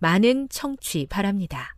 [0.00, 1.76] 많은 청취 바랍니다.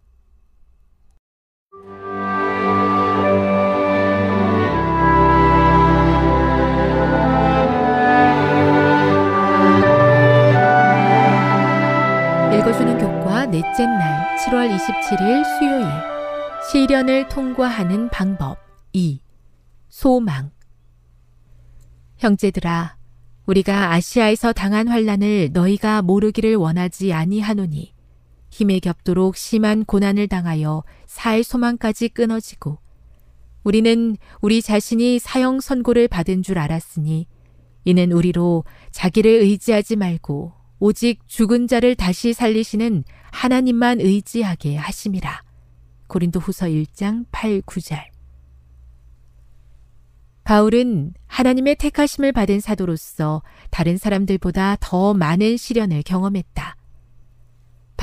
[12.54, 15.86] 읽어주는 교과 넷째 날 7월 27일 수요일.
[16.70, 18.56] 시련을 통과하는 방법
[18.92, 19.20] 2
[19.88, 20.52] 소망.
[22.18, 22.96] 형제들아
[23.46, 27.91] 우리가 아시아에서 당한 환란을 너희가 모르기를 원하지 아니하노니
[28.52, 32.78] 힘에 겹도록 심한 고난을 당하여 살 소망까지 끊어지고
[33.64, 37.26] 우리는 우리 자신이 사형 선고를 받은 줄 알았으니
[37.84, 45.42] 이는 우리로 자기를 의지하지 말고 오직 죽은 자를 다시 살리시는 하나님만 의지하게 하심이라.
[46.08, 48.04] 고린도 후서 1장 8, 9절.
[50.44, 56.76] 바울은 하나님의 택하심을 받은 사도로서 다른 사람들보다 더 많은 시련을 경험했다.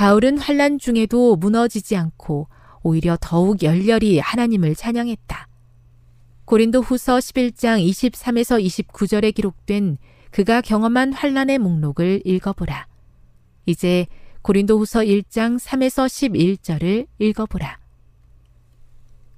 [0.00, 2.48] 바울은 환란 중에도 무너지지 않고
[2.82, 5.46] 오히려 더욱 열렬히 하나님을 찬양했다.
[6.46, 9.98] 고린도 후서 11장 23에서 29절에 기록된
[10.30, 12.86] 그가 경험한 환란의 목록을 읽어보라.
[13.66, 14.06] 이제
[14.40, 17.78] 고린도 후서 1장 3에서 11절을 읽어보라.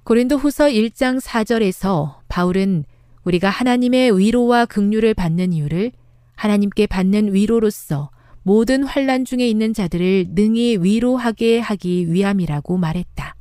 [0.05, 2.85] 고린도 후서 1장 4절에서 바울은
[3.25, 5.91] 우리가 하나님의 위로와 긍휼을 받는 이유를
[6.37, 8.11] 하나님께 받는 위로로서
[8.43, 13.35] 모든 환란 중에 있는 자들을 능히 위로하게 하기 위함이라고 말했다.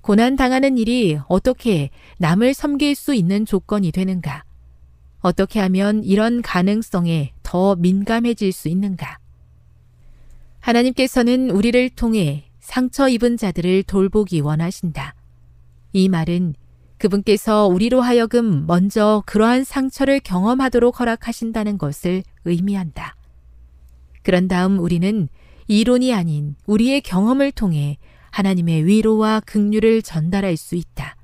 [0.00, 4.44] 고난 당하는 일이 어떻게 남을 섬길 수 있는 조건이 되는가?
[5.20, 9.18] 어떻게 하면 이런 가능성에 더 민감해질 수 있는가?
[10.60, 15.14] 하나님께서는 우리를 통해 상처 입은 자들을 돌보기 원하신다.
[15.92, 16.54] 이 말은
[16.98, 23.15] 그분께서 우리로 하여금 먼저 그러한 상처를 경험하도록 허락하신다는 것을 의미한다.
[24.26, 25.28] 그런 다음 우리는
[25.68, 27.96] 이론이 아닌 우리의 경험을 통해
[28.32, 31.14] 하나님의 위로와 긍휼을 전달할 수 있다.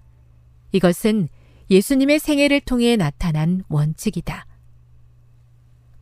[0.70, 1.28] 이것은
[1.68, 4.46] 예수님의 생애를 통해 나타난 원칙이다.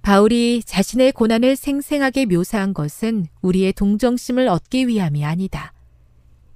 [0.03, 5.73] 바울이 자신의 고난을 생생하게 묘사한 것은 우리의 동정심을 얻기 위함이 아니다.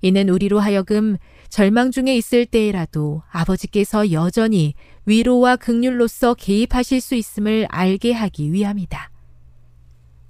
[0.03, 1.17] 이는 우리로 하여금
[1.49, 4.75] 절망 중에 있을 때에라도 아버지께서 여전히
[5.07, 9.14] 위로와 극률로서 개입하실 수 있음을 알게 하기 위함이다.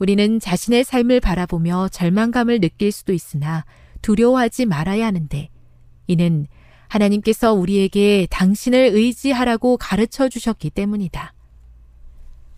[0.05, 3.65] 우리는 자신의 삶을 바라보며 절망감을 느낄 수도 있으나
[4.03, 5.49] 두려워하지 말아야 하는데
[6.09, 6.47] 이는
[6.89, 11.33] 하나님께서 우리에게 당신을 의지하라고 가르쳐 주셨기 때문이다.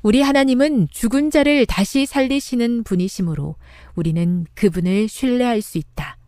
[0.03, 3.55] 우리 하나님은 죽은 자를 다시 살리시는 분이시므로
[3.95, 6.19] 우리는 그분을 신뢰할 수 있다.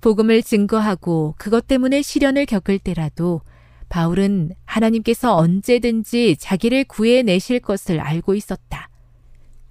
[0.00, 3.42] 복음을 증거하고 그것 때문에 시련을 겪을 때라도
[3.90, 8.88] 바울은 하나님께서 언제든지 자기를 구해내실 것을 알고 있었다.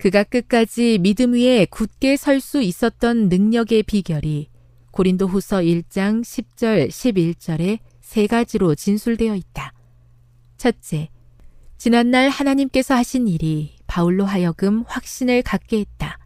[0.03, 4.49] 그가 끝까지 믿음 위에 굳게 설 수 있었던 능력의 비결이
[4.91, 9.71] 고린도 후서 1장 10절 11절에 세 가지로 진술되어 있다.
[10.57, 11.07] 첫째,
[11.77, 16.19] 지난날 하나님께서 하신 일이 바울로 하여금 확신을 갖게 했다.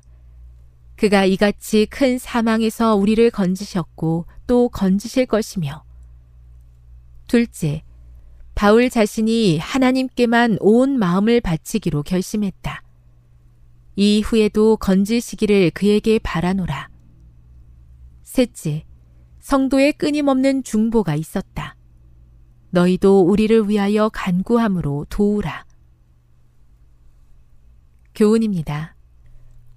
[0.96, 5.84] 그가 이같이 큰 사망에서 우리를 건지셨고 또 건지실 것이며.
[7.28, 7.84] 둘째,
[8.56, 12.87] 바울 자신이 하나님께만 온 마음을 바치기로 결심했다.
[13.98, 16.88] 이후에도 건지시기를 그에게 바라노라.
[18.22, 18.86] 셋째,
[19.40, 21.76] 성도의 끊임없는 중보가 있었다.
[22.70, 25.66] 너희도 우리를 위하여 간구함으로 도우라.
[28.14, 28.96] 교훈입니다.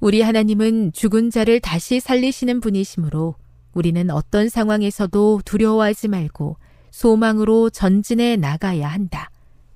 [0.00, 3.36] 우리 하나님은 죽은 자를 다시 살리시는 분이시므로
[3.72, 6.58] 우리는 어떤 상황에서도 두려워하지 말고
[6.90, 9.30] 소망으로 전진해 나가야 한다.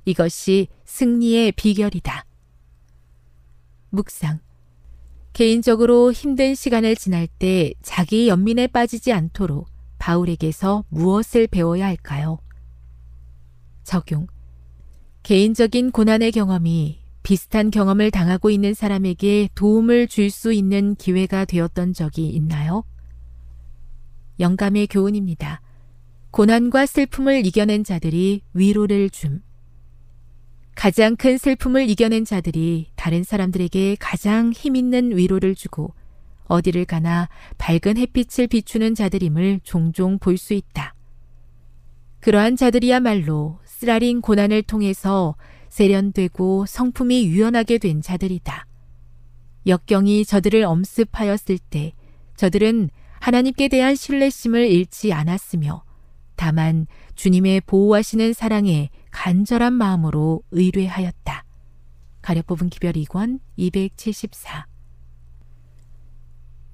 [0.05, 2.26] 이것이 승리의 비결이다.
[3.94, 4.41] 묵상.
[5.32, 9.69] 개인적으로 힘든 시간을 지날 때 자기 연민에 빠지지 않도록
[9.99, 12.38] 바울에게서 무엇을 배워야 할까요?
[13.82, 14.26] 적용.
[15.23, 22.29] 개인적인 고난의 경험이 비슷한 경험을 당하고 있는 사람에게 도움을 줄 수 있는 기회가 되었던 적이
[22.29, 22.85] 있나요?
[24.40, 25.62] 영감의 교훈입니다.
[26.31, 29.43] 고난과 슬픔을 이겨낸 자들이 위로를 줌.
[30.75, 35.94] 가장 큰 슬픔을 이겨낸 자들이 다른 사람들에게 가장 힘있는 위로를 주고
[36.47, 37.29] 어디를 가나
[37.59, 40.94] 밝은 햇빛을 비추는 자들임을 종종 볼 수 있다.
[42.21, 45.37] 그러한 자들이야말로 쓰라린 고난을 통해서
[45.69, 48.67] 세련되고 성품이 유연하게 된 자들이다.
[49.67, 51.93] 역경이 저들을 엄습하였을 때
[52.37, 52.91] 저들은
[53.21, 55.82] 하나님께 대한 신뢰심을 잃지 않았으며
[56.37, 61.44] 다만 주님의 보호하시는 사랑에 간절한 마음으로 의뢰하였다.
[62.20, 64.66] 가려 뽑은 기별 2권 274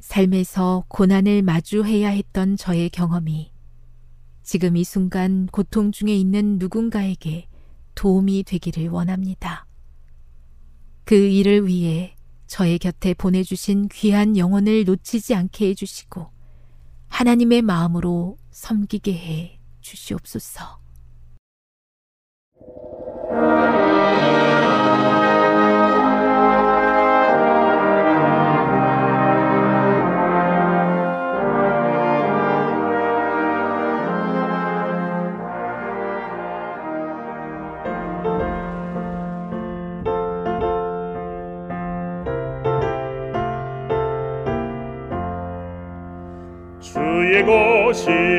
[0.01, 3.53] 삶에서 고난을 마주해야 했던 저의 경험이
[4.43, 7.47] 지금 이 순간 고통 중에 있는 누군가에게
[7.95, 9.67] 도움이 되기를 원합니다.
[11.05, 12.17] 그 일을 위해
[12.47, 16.31] 저의 곁에 보내주신 귀한 영혼을 놓치지 않게 해주시고
[17.09, 20.80] 하나님의 마음으로 섬기게 해 주시옵소서.
[47.93, 48.30] 주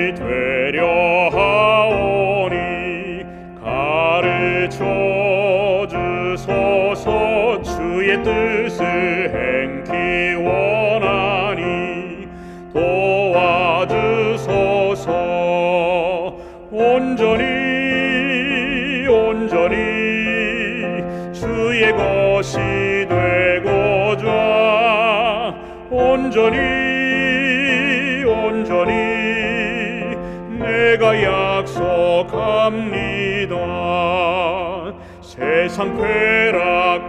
[35.81, 37.00] campera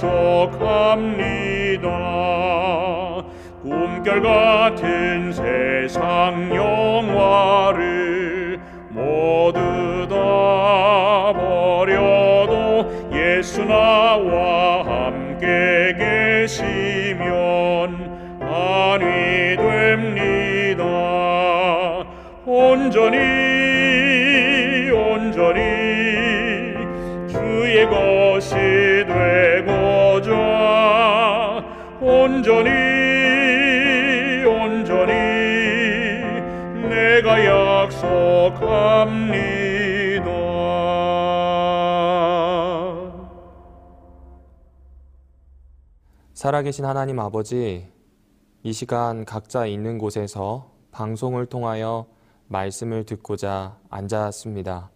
[0.00, 1.88] 약속합니다.
[3.62, 7.78] 꿈결 같은 세상 영화를
[8.88, 9.60] 모두
[10.08, 16.89] 다 버려도 예수 나와 함께 계시
[46.40, 47.86] 살아계신 하나님 아버지,
[48.62, 52.06] 이 시간 각자 있는 곳에서 방송을 통하여
[52.48, 54.90] 말씀을 듣고자 앉았습니다.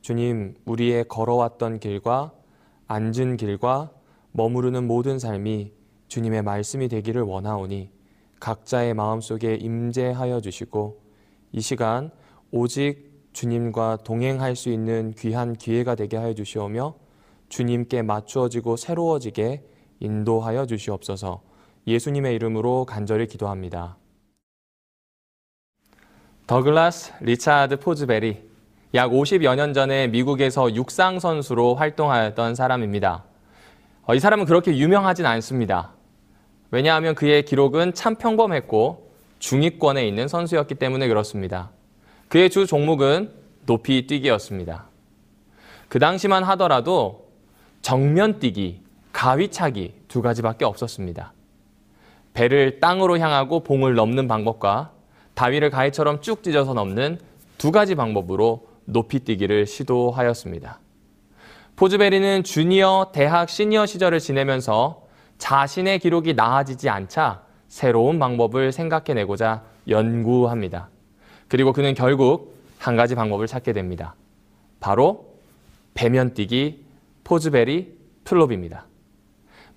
[0.00, 2.32] 주님, 우리의 걸어왔던 길과
[2.86, 3.90] 앉은 길과
[4.32, 5.74] 머무르는 모든 삶이
[6.06, 7.90] 주님의 말씀이 되기를 원하오니
[8.40, 11.02] 각자의 마음속에 임재하여 주시고
[11.52, 12.10] 이 시간
[12.50, 16.94] 오직 주님과 동행할 수 있는 귀한 기회가 되게 하여 주시오며
[17.50, 21.42] 주님께 맞추어지고 새로워지게 인도하여 주시옵소서
[21.86, 23.96] 예수님의 이름으로 간절히 기도합니다.
[26.46, 28.48] 더글라스 리차드 포즈베리
[28.94, 33.24] 약 50여 년 전에 미국에서 육상 선수로 활동하였던 사람입니다.
[34.06, 35.92] 어, 이 사람은 그렇게 유명하진 않습니다.
[36.70, 41.70] 왜냐하면 그의 기록은 참 평범했고 중위권에 있는 선수였기 때문에 그렇습니다.
[42.28, 43.30] 그의 주 종목은
[43.66, 44.88] 높이 뛰기였습니다.
[45.88, 47.28] 그 당시만 하더라도
[47.82, 48.80] 정면 뛰기,
[49.18, 51.32] 가위차기 두 가지밖에 없었습니다.
[52.34, 54.92] 배를 땅으로 향하고 봉을 넘는 방법과
[55.34, 57.18] 다위를 가위처럼 쭉 찢어서 넘는
[57.58, 60.78] 두 가지 방법으로 높이 뛰기를 시도하였습니다.
[61.74, 65.02] 포즈베리는 주니어, 대학, 시니어 시절을 지내면서
[65.38, 70.90] 자신의 기록이 나아지지 않자 새로운 방법을 생각해내고자 연구합니다.
[71.48, 74.14] 그리고 그는 결국 한 가지 방법을 찾게 됩니다.
[74.78, 75.34] 바로
[75.94, 76.84] 배면뛰기
[77.24, 78.87] 포즈베리 플롭입니다.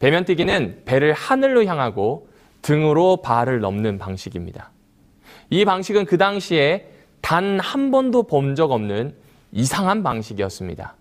[0.02, 2.28] 배면뛰기는 배를 하늘로 향하고
[2.64, 4.72] 등으로 발을 넘는 방식입니다.
[5.52, 6.88] 이 방식은 그 당시에
[7.22, 9.16] 단 한 번도 본 적 없는
[9.52, 10.96] 이상한 방식이었습니다.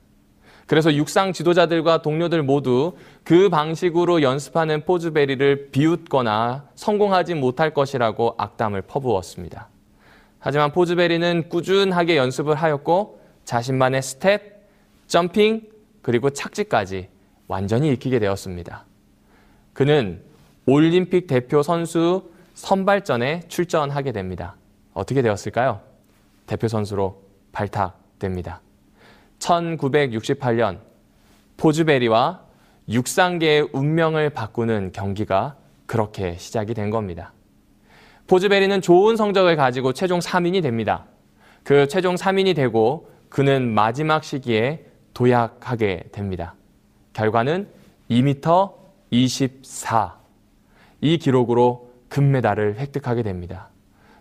[0.67, 2.93] 그래서 육상 지도자들과 동료들 모두
[3.25, 9.69] 그 방식으로 연습하는 포즈베리를 비웃거나 성공하지 못할 것이라고 악담을 퍼부었습니다.
[10.39, 14.43] 하지만 포즈베리는 꾸준하게 연습을 하였고 자신만의 스텝,
[15.07, 15.63] 점핑,
[16.03, 17.09] 그리고 착지까지
[17.49, 18.85] 완전히 익히게 되었습니다.
[19.81, 20.21] 그는
[20.67, 24.57] 올림픽 대표 선수 선발전에 출전하게 됩니다.
[24.93, 25.81] 어떻게 되었을까요?
[26.45, 28.61] 대표 선수로 발탁됩니다.
[29.39, 30.81] 1968년
[31.57, 32.43] 포즈베리와
[32.91, 35.57] 육상계의 운명을 바꾸는 경기가
[35.87, 37.33] 그렇게 시작이 된 겁니다.
[38.27, 41.07] 포즈베리는 좋은 성적을 가지고 최종 3인이 됩니다.
[41.65, 44.85] 그 최종 3인이 되고 그는 마지막 시기에
[45.15, 46.55] 도약하게 됩니다.
[47.15, 47.67] 결과는
[48.11, 48.80] 2m
[49.11, 50.19] 24.
[51.01, 53.69] 이 기록으로 금메달을 획득하게 됩니다.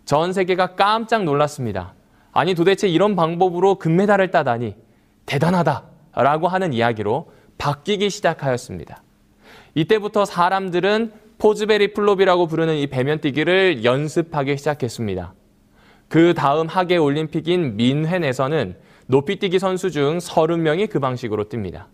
[0.06, 1.94] 전 세계가 깜짝 놀랐습니다.
[2.32, 4.76] 아니 도대체 이런 방법으로 금메달을 따다니
[5.26, 9.04] 대단하다 라고 하는 이야기로 바뀌기 시작하였습니다.
[9.76, 15.34] 이때부터 사람들은 포즈베리 플롭이라고 부르는 이 배면뛰기를 연습하기 시작했습니다.
[16.08, 18.76] 그 다음 하계 올림픽인 민헨에서는
[19.08, 21.86] 높이뛰기 선수 중 30명이 그 방식으로 뜁니다.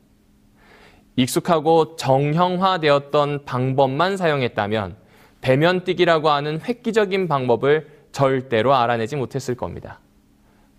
[1.16, 4.96] 익숙하고 정형화되었던 방법만 사용했다면
[5.42, 10.00] 배면뛰기라고 하는 획기적인 방법을 절대로 알아내지 못했을 겁니다.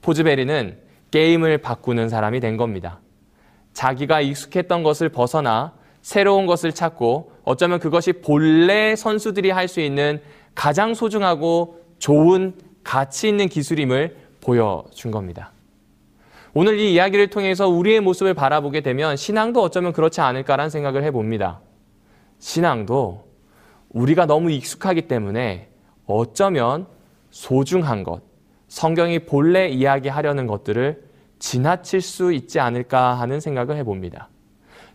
[0.03, 0.79] 포즈베리는
[1.11, 3.01] 게임을 바꾸는 사람이 된 겁니다.
[3.73, 10.21] 자기가 익숙했던 것을 벗어나 새로운 것을 찾고 어쩌면 그것이 본래 선수들이 할 수 있는
[10.55, 15.51] 가장 소중하고 좋은 가치 있는 기술임을 보여준 겁니다.
[16.59, 21.61] 오늘 이 이야기를 통해서 우리의 모습을 바라보게 되면 신앙도 어쩌면 그렇지 않을까라는 생각을 해봅니다.
[22.39, 23.27] 신앙도
[23.91, 25.69] 우리가 너무 익숙하기 때문에
[26.07, 26.87] 어쩌면
[27.29, 28.23] 소중한 것,
[28.69, 31.03] 성경이 본래 이야기하려는 것들을
[31.39, 34.31] 지나칠 수 있지 않을까 하는 생각을 해봅니다.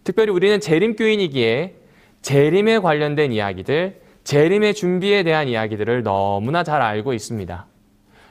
[0.04, 1.76] 특별히 우리는 재림교인이기에
[2.24, 7.68] 재림에 관련된 이야기들, 재림의 준비에 대한 이야기들을 너무나 잘 알고 있습니다.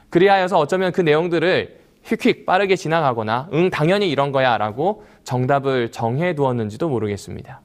[0.09, 6.89] 그리하여서 어쩌면 그 내용들을 휙휙 빠르게 지나가거나 응 당연히 이런 거야 라고 정답을 정해 두었는지도
[6.89, 7.61] 모르겠습니다.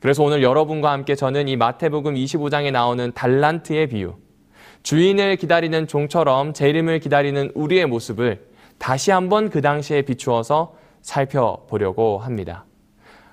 [0.00, 4.14] 그래서 오늘 여러분과 함께 저는 이 마태복음 25장에 나오는 달란트의 비유,
[4.82, 8.48] 주인을 기다리는 종처럼 재림을 기다리는 우리의 모습을
[8.78, 12.64] 다시 한번 그 당시에 비추어서 살펴보려고 합니다.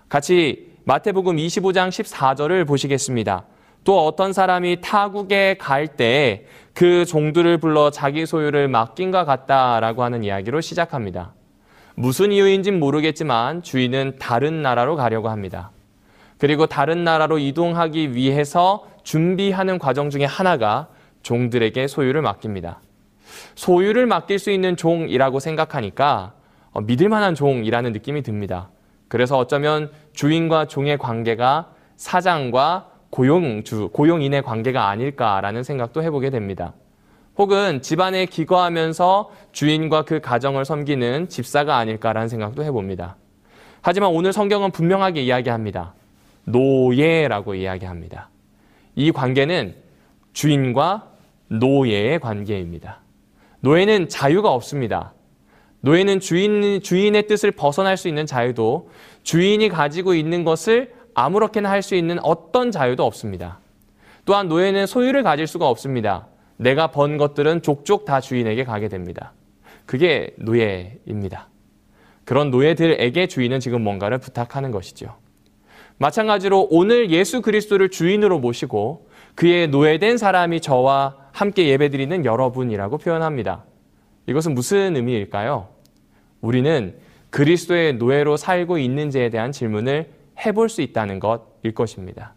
[0.10, 3.46] 같이 마태복음 25장 14절을 보시겠습니다.
[3.83, 6.45] 또 어떤 사람이 타국에 갈 때
[6.79, 11.33] 그 종들을 불러 자기 소유를 맡긴과 같다라고 하는 이야기로 시작합니다.
[11.95, 15.71] 무슨 이유인진 모르겠지만 주인은 다른 나라로 가려고 합니다.
[16.38, 20.88] 그리고 다른 나라로 이동하기 위해서 준비하는 과정 중에 하나가
[21.21, 22.79] 종들에게 소유를 맡깁니다.
[23.55, 26.31] 소유를 맡길 수 있는 종이라고 생각하니까
[26.71, 28.69] 어, 믿을 만한 종이라는 느낌이 듭니다.
[29.09, 36.73] 그래서 어쩌면 주인과 종의 관계가 사장과 고용주, 고용인의 관계가 아닐까라는 생각도 해보게 됩니다.
[37.37, 43.15] 혹은 집안에 기거하면서 주인과 그 가정을 섬기는 집사가 아닐까라는 생각도 해봅니다.
[43.81, 45.93] 하지만 오늘 성경은 분명하게 이야기합니다.
[46.43, 48.29] 노예라고 이야기합니다.
[48.95, 49.75] 이 관계는
[50.33, 51.07] 주인과
[51.47, 52.99] 노예의 관계입니다.
[53.61, 55.13] 노예는 자유가 없습니다.
[55.81, 58.89] 노예는 주인, 주인의 뜻을 벗어날 수 있는 자유도
[59.23, 63.59] 주인이 가지고 있는 것을 아무렇게나 할 수 있는 어떤 자유도 없습니다.
[64.25, 66.27] 또한 노예는 소유를 가질 수가 없습니다.
[66.57, 69.33] 내가 번 것들은 족족 다 주인에게 가게 됩니다.
[69.85, 71.47] 그게 노예입니다.
[72.25, 75.15] 그런 노예들에게 주인은 지금 뭔가를 부탁하는 것이죠.
[75.97, 83.65] 마찬가지로 오늘 예수 그리스도를 주인으로 모시고 그의 노예된 사람이 저와 함께 예배드리는 여러분이라고 표현합니다.
[84.27, 85.69] 이것은 무슨 의미일까요?
[86.41, 86.95] 우리는
[87.31, 92.34] 그리스도의 노예로 살고 있는지에 대한 질문을 해볼 수 있다는 것일 것입니다.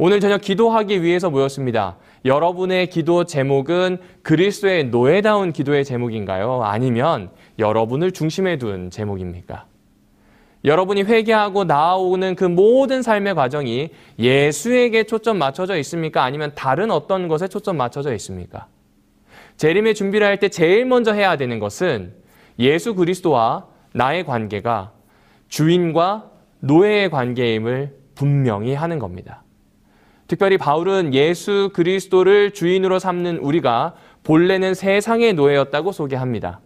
[0.00, 1.96] 오늘 저녁 기도하기 위해서 모였습니다.
[2.24, 6.62] 여러분의 기도 제목은 그리스도의 노예다운 기도의 제목인가요?
[6.62, 9.66] 아니면 여러분을 중심에 둔 제목입니까?
[10.64, 16.22] 여러분이 회개하고 나아오는 그 모든 삶의 과정이 예수에게 초점 맞춰져 있습니까?
[16.22, 18.66] 아니면 다른 어떤 것에 초점 맞춰져 있습니까?
[19.56, 22.14] 재림의 준비를 할 때 제일 먼저 해야 되는 것은
[22.60, 24.92] 예수 그리스도와 나의 관계가
[25.48, 29.42] 주인과 노예의 관계임을 분명히 하는 겁니다.
[30.26, 36.60] 특별히 바울은 예수 그리스도를 주인으로 삼는 우리가 본래는 세상의 노예였다고 소개합니다.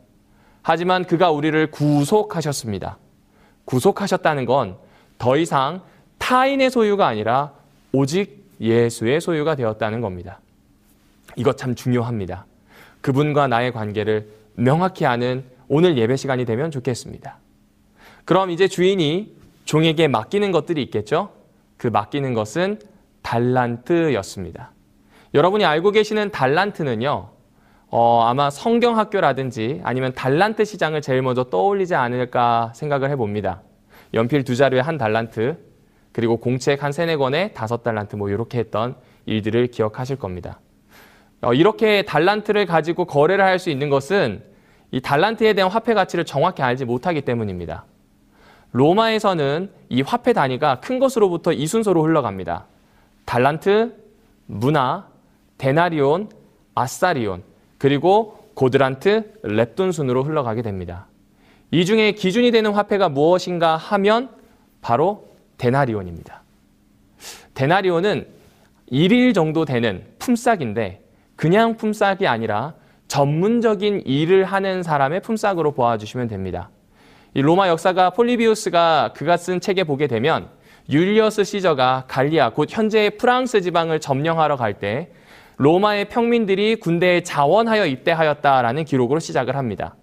[0.63, 2.99] 하지만 그가 우리를 구속하셨습니다.
[3.65, 4.83] 구속하셨다는 건
[5.23, 5.83] 더 이상
[6.19, 7.53] 타인의 소유가 아니라
[7.93, 10.41] 오직 예수의 소유가 되었다는 겁니다.
[11.37, 12.45] 이것 참 중요합니다.
[13.03, 17.39] 그분과 나의 관계를 명확히 아는 오늘 예배 시간이 되면 좋겠습니다.
[18.25, 19.33] 그럼 이제 주인이
[19.64, 21.31] 종에게 맡기는 것들이 있겠죠?
[21.76, 22.81] 그 맡기는 것은
[23.23, 24.73] 달란트였습니다.
[25.35, 27.28] 여러분이 알고 계시는 달란트는요,
[27.88, 33.62] 어, 아마 성경학교라든지 아니면 달란트 시장을 제일 먼저 떠올리지 않을까 생각을 해봅니다.
[34.14, 35.57] 연필 두 자루에 한 달란트,
[36.12, 40.61] 그리고 공책 한 세네 권에 다섯 달란트 뭐 이렇게 했던 일들을 기억하실 겁니다.
[41.40, 44.42] 어, 이렇게 달란트를 가지고 거래를 할 수 있는 것은
[44.90, 47.85] 이 달란트에 대한 화폐 가치를 정확히 알지 못하기 때문입니다.
[48.73, 52.67] 로마에서는 이 화폐 단위가 큰 것으로부터 이 순서로 흘러갑니다.
[53.25, 53.94] 달란트,
[54.47, 55.07] 문화,
[55.59, 56.29] 데나리온,
[56.75, 57.42] 아사리온,
[57.79, 61.07] 그리고 고드란트, 렙돈 순으로 흘러가게 됩니다.
[61.70, 64.31] 이 중에 기준이 되는 화폐가 무엇인가 하면
[64.81, 66.42] 바로 데나리온입니다.
[67.55, 68.27] 데나리온은
[68.90, 71.03] 1일 정도 되는 품삯인데
[71.37, 72.75] 그냥 품삯이 아니라
[73.09, 76.70] 전문적인 일을 하는 사람의 품삯으로 보아주시면 됩니다.
[77.35, 80.49] 이 로마 역사가 폴리비우스가 그가 쓴 책에 보게 되면
[80.90, 85.11] 율리어스 시저가 갈리아 곧 현재의 프랑스 지방을 점령하러 갈 때
[85.57, 89.95] 로마의 평민들이 군대에 자원하여 입대하였다라는 기록으로 시작을 합니다.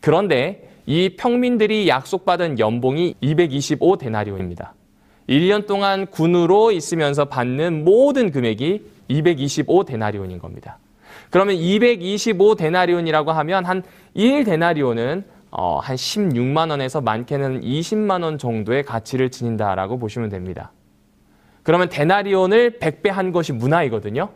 [0.00, 4.74] 그런데 이 평민들이 약속받은 연봉이 225 데나리온입니다.
[5.28, 10.78] 1년 동안 군으로 있으면서 받는 모든 금액이 225 데나리온인 겁니다.
[11.30, 13.82] 그러면 225 데나리온이라고 하면 한
[14.14, 20.72] 1 데나리온은 어, 한 16만 원에서 많게는 20만 원 정도의 가치를 지닌다라고 보시면 됩니다.
[21.62, 24.30] 그러면 데나리온을 100배 한 것이 문화이거든요.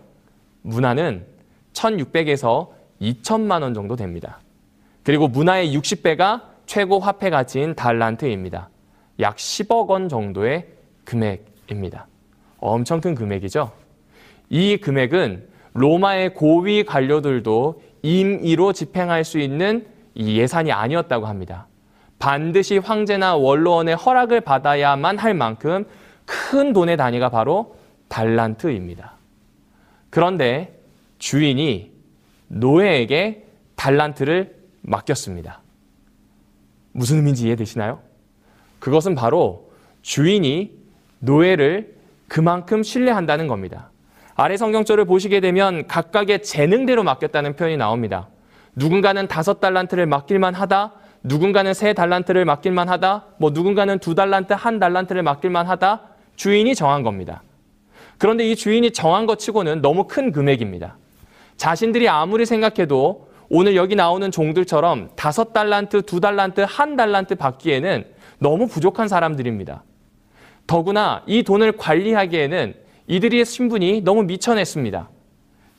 [0.62, 1.24] 문화는
[1.72, 4.40] 1600에서 2000만 원 정도 됩니다.
[5.02, 8.70] 그리고 문화의 60배가 최고 화폐 가치인 달란트입니다.
[9.20, 10.66] 약 10억 원 정도의
[11.04, 12.06] 금액입니다.
[12.58, 13.70] 엄청 큰 금액이죠.
[14.48, 21.66] 이 금액은 로마의 고위 관료들도 임의로 집행할 수 있는 이 예산이 아니었다고 합니다.
[22.18, 25.84] 반드시 황제나 원로원의 허락을 받아야만 할 만큼
[26.24, 27.76] 큰 돈의 단위가 바로
[28.08, 29.14] 달란트입니다.
[30.10, 30.80] 그런데
[31.18, 31.92] 주인이
[32.48, 35.60] 노예에게 달란트를 맡겼습니다.
[36.92, 38.00] 무슨 의미인지 이해되시나요?
[38.78, 39.72] 그것은 바로
[40.02, 40.70] 주인이
[41.18, 41.96] 노예를
[42.28, 43.90] 그만큼 신뢰한다는 겁니다.
[44.36, 48.28] 아래 성경절을 보시게 되면 각각의 재능대로 맡겼다는 표현이 나옵니다.
[48.76, 54.78] 누군가는 다섯 달란트를 맡길만 하다, 누군가는 세 달란트를 맡길만 하다, 뭐 누군가는 두 달란트, 한
[54.78, 56.02] 달란트를 맡길만 하다,
[56.36, 57.42] 주인이 정한 겁니다.
[58.18, 60.96] 그런데 이 주인이 정한 것 치고는 너무 큰 금액입니다.
[61.56, 68.04] 자신들이 아무리 생각해도 오늘 여기 나오는 종들처럼 다섯 달란트, 두 달란트, 한 달란트 받기에는
[68.38, 69.84] 너무 부족한 사람들입니다.
[70.66, 72.74] 더구나 이 돈을 관리하기에는
[73.06, 75.10] 이들의 신분이 너무 미천했습니다.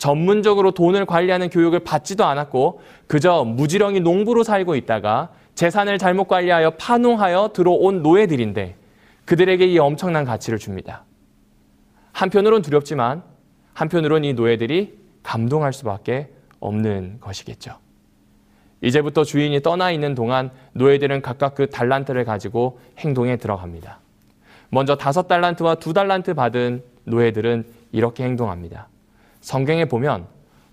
[0.06, 7.54] 전문적으로 돈을 관리하는 교육을 받지도 않았고 그저 무지렁이 농부로 살고 있다가 재산을 잘못 관리하여 파농하여
[7.54, 8.76] 들어온 노예들인데
[9.26, 11.06] 그들에게 이 엄청난 가치를 줍니다.
[12.12, 13.24] 한편으론 두렵지만
[13.74, 17.78] 한편으론 이 노예들이 감동할 수밖에 없는 것이겠죠.
[18.82, 24.02] 이제부터 주인이 떠나 있는 동안 노예들은 각각 그 달란트를 가지고 행동에 들어갑니다.
[24.70, 28.88] 먼저 다섯 달란트와 두 달란트 받은 노예들은 이렇게 행동합니다.
[29.46, 30.26] 성경에 보면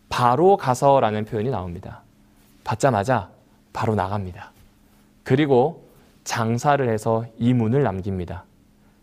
[0.08, 2.00] 바로 가서라는 표현이 나옵니다.
[2.64, 3.28] 받자마자
[3.74, 4.50] 바로 나갑니다.
[5.24, 5.86] 그리고
[6.24, 8.44] 장사를 해서 이문을 남깁니다.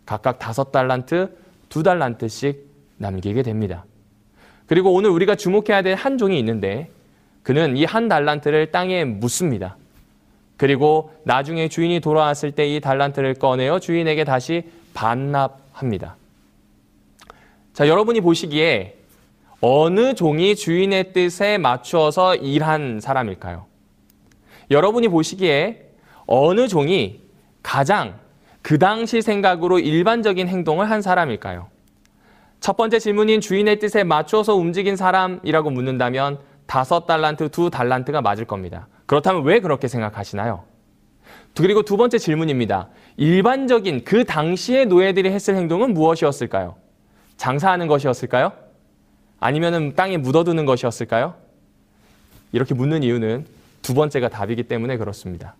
[0.07, 1.37] 각각 다섯 달란트,
[1.69, 2.65] 두 달란트씩
[2.97, 3.85] 남기게 됩니다.
[4.65, 6.89] 그리고 오늘 우리가 주목해야 될 한 종이 있는데
[7.43, 9.77] 그는 이 한 달란트를 땅에 묻습니다.
[10.57, 16.15] 그리고 나중에 주인이 돌아왔을 때 이 달란트를 꺼내어 주인에게 다시 반납합니다.
[17.73, 18.95] 자, 여러분이 보시기에
[19.61, 23.65] 어느 종이 주인의 뜻에 맞추어서 일한 사람일까요?
[24.71, 25.89] 여러분이 보시기에
[26.27, 27.21] 어느 종이
[27.61, 28.19] 가장
[28.61, 31.67] 그 당시 생각으로 일반적인 행동을 한 사람일까요?
[32.59, 38.87] 첫 번째 질문인 주인의 뜻에 맞추어서 움직인 사람이라고 묻는다면 다섯 달란트, 두 달란트가 맞을 겁니다.
[39.07, 40.63] 그렇다면 왜 그렇게 생각하시나요?
[41.55, 42.89] 그리고 두 번째 질문입니다.
[43.17, 46.75] 일반적인 그 당시의 노예들이 했을 행동은 무엇이었을까요?
[47.37, 48.51] 장사하는 것이었을까요?
[49.39, 51.35] 아니면 땅에 묻어두는 것이었을까요?
[52.51, 53.45] 이렇게 묻는 이유는
[53.81, 55.55] 두 번째가 답이기 때문에 그렇습니다.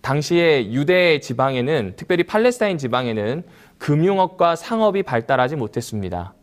[0.00, 3.44] 당시에 유대 지방에는 특별히 팔레스타인 지방에는
[3.78, 6.34] 금융업과 상업이 발달하지 못했습니다.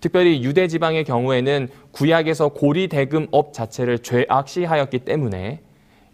[0.00, 5.60] 특별히 유대 지방의 경우에는 구약에서 고리 대금업 자체를 죄악시하였기 때문에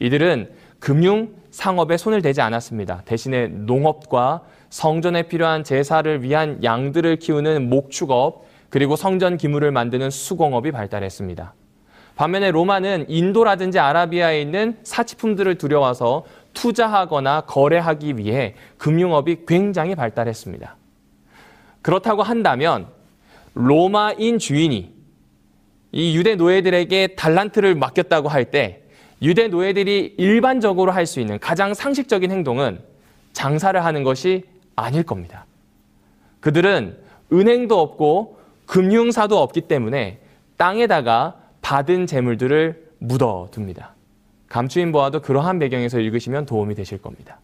[0.01, 3.03] 이들은 금융 상업에 손을 대지 않았습니다.
[3.05, 11.55] 대신에 농업과 성전에 필요한 제사를 위한 양들을 키우는 목축업 그리고 성전 기물을 만드는 수공업이 발달했습니다.
[12.17, 20.75] 반면에 로마는 인도라든지 아라비아에 있는 사치품들을 들여와서 투자하거나 거래하기 위해 금융업이 굉장히 발달했습니다.
[21.83, 22.89] 그렇다고 한다면
[23.55, 24.93] 로마인 주인이
[25.93, 28.83] 이 유대 노예들에게 달란트를 맡겼다고 할 때
[29.23, 32.81] 유대 노예들이 일반적으로 할 수 있는 가장 상식적인 행동은
[33.35, 34.43] 장사를 하는 것이
[34.75, 35.47] 아닐 겁니다.
[36.41, 36.99] 그들은
[37.33, 40.21] 은행도 없고 금융사도 없기 때문에
[40.57, 43.95] 땅에다가 받은 재물들을 묻어둡니다.
[44.49, 47.41] 감추인 보아도 그러한 배경에서 읽으시면 도움이 되실 겁니다.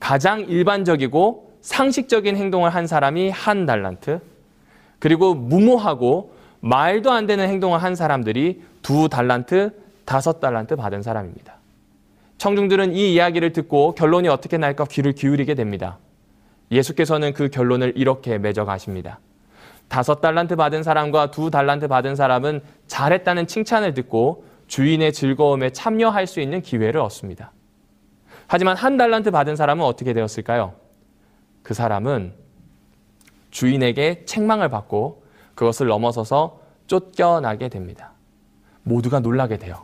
[0.00, 4.20] 가장 일반적이고 상식적인 행동을 한 사람이 한 달란트,
[4.98, 9.72] 그리고 무모하고 말도 안 되는 행동을 한 사람들이 두 달란트,
[10.04, 11.54] 다섯 달란트 받은 사람입니다.
[12.38, 15.98] 청중들은 이 이야기를 듣고 결론이 어떻게 날까 귀를 기울이게 됩니다.
[16.72, 19.20] 예수께서는 그 결론을 이렇게 맺어 가십니다.
[19.92, 26.40] 다섯 달란트 받은 사람과 두 달란트 받은 사람은 잘했다는 칭찬을 듣고 주인의 즐거움에 참여할 수
[26.40, 27.52] 있는 기회를 얻습니다.
[28.46, 30.72] 하지만 한 달란트 받은 사람은 어떻게 되었을까요?
[31.62, 32.32] 그 사람은
[33.50, 35.24] 주인에게 책망을 받고
[35.54, 38.12] 그것을 넘어서서 쫓겨나게 됩니다.
[38.84, 39.82] 모두가 놀라게 돼요.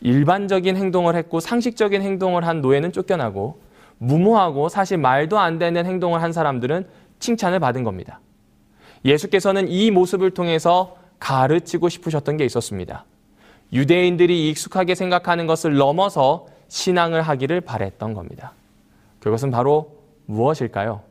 [0.00, 3.60] 일반적인 행동을 했고 상식적인 행동을 한 노예는 쫓겨나고
[3.98, 6.86] 무모하고 사실 말도 안 되는 행동을 한 사람들은
[7.18, 8.20] 칭찬을 받은 겁니다.
[9.04, 13.04] 예수께서는 이 모습을 통해서 가르치고 싶으셨던 게 있었습니다.
[13.72, 18.52] 유대인들이 익숙하게 생각하는 것을 넘어서 신앙을 하기를 바랬던 겁니다.
[19.20, 19.92] 그것은 바로
[20.26, 21.02] 무엇일까요?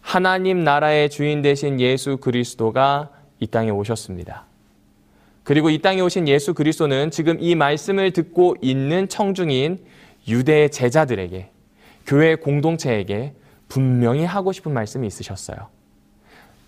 [0.00, 4.44] 하나님 나라의 주인 되신 예수 그리스도가 이 땅에 오셨습니다.
[5.44, 9.84] 그리고 이 땅에 오신 예수 그리스도는 지금 이 말씀을 듣고 있는 청중인
[10.28, 11.50] 유대 제자들에게
[12.06, 13.34] 교회 공동체에게
[13.68, 15.68] 분명히 하고 싶은 말씀이 있으셨어요.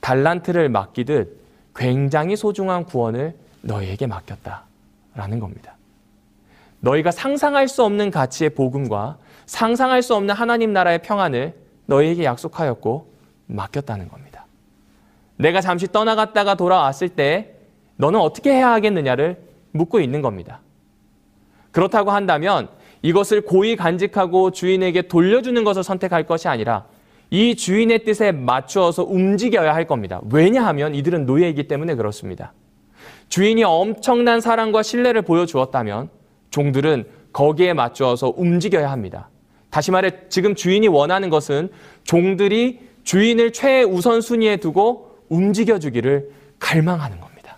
[0.05, 1.41] 달란트를 맡기듯
[1.75, 5.77] 굉장히 소중한 구원을 너희에게 맡겼다라는 겁니다.
[6.81, 11.55] 너희가 상상할 수 없는 가치의 복음과 상상할 수 없는 하나님 나라의 평안을
[11.87, 13.15] 너희에게 약속하였고
[13.47, 14.45] 맡겼다는 겁니다.
[15.37, 17.55] 내가 잠시 떠나갔다가 돌아왔을 때
[17.97, 20.61] 너는 어떻게 해야 하겠느냐를 묻고 있는 겁니다.
[21.71, 22.69] 그렇다고 한다면
[23.01, 26.85] 이것을 고이 간직하고 주인에게 돌려주는 것을 선택할 것이 아니라
[27.31, 30.21] 이 주인의 뜻에 맞추어서 움직여야 할 겁니다.
[30.31, 32.53] 왜냐하면 이들은 노예이기 때문에 그렇습니다.
[33.29, 36.09] 주인이 엄청난 사랑과 신뢰를 보여주었다면
[36.51, 39.29] 종들은 거기에 맞추어서 움직여야 합니다.
[39.71, 41.71] 다시 말해 지금 주인이 원하는 것은
[42.05, 47.57] 종들이 주인을 최우선순위에 두고 움직여주기를 갈망하는 겁니다.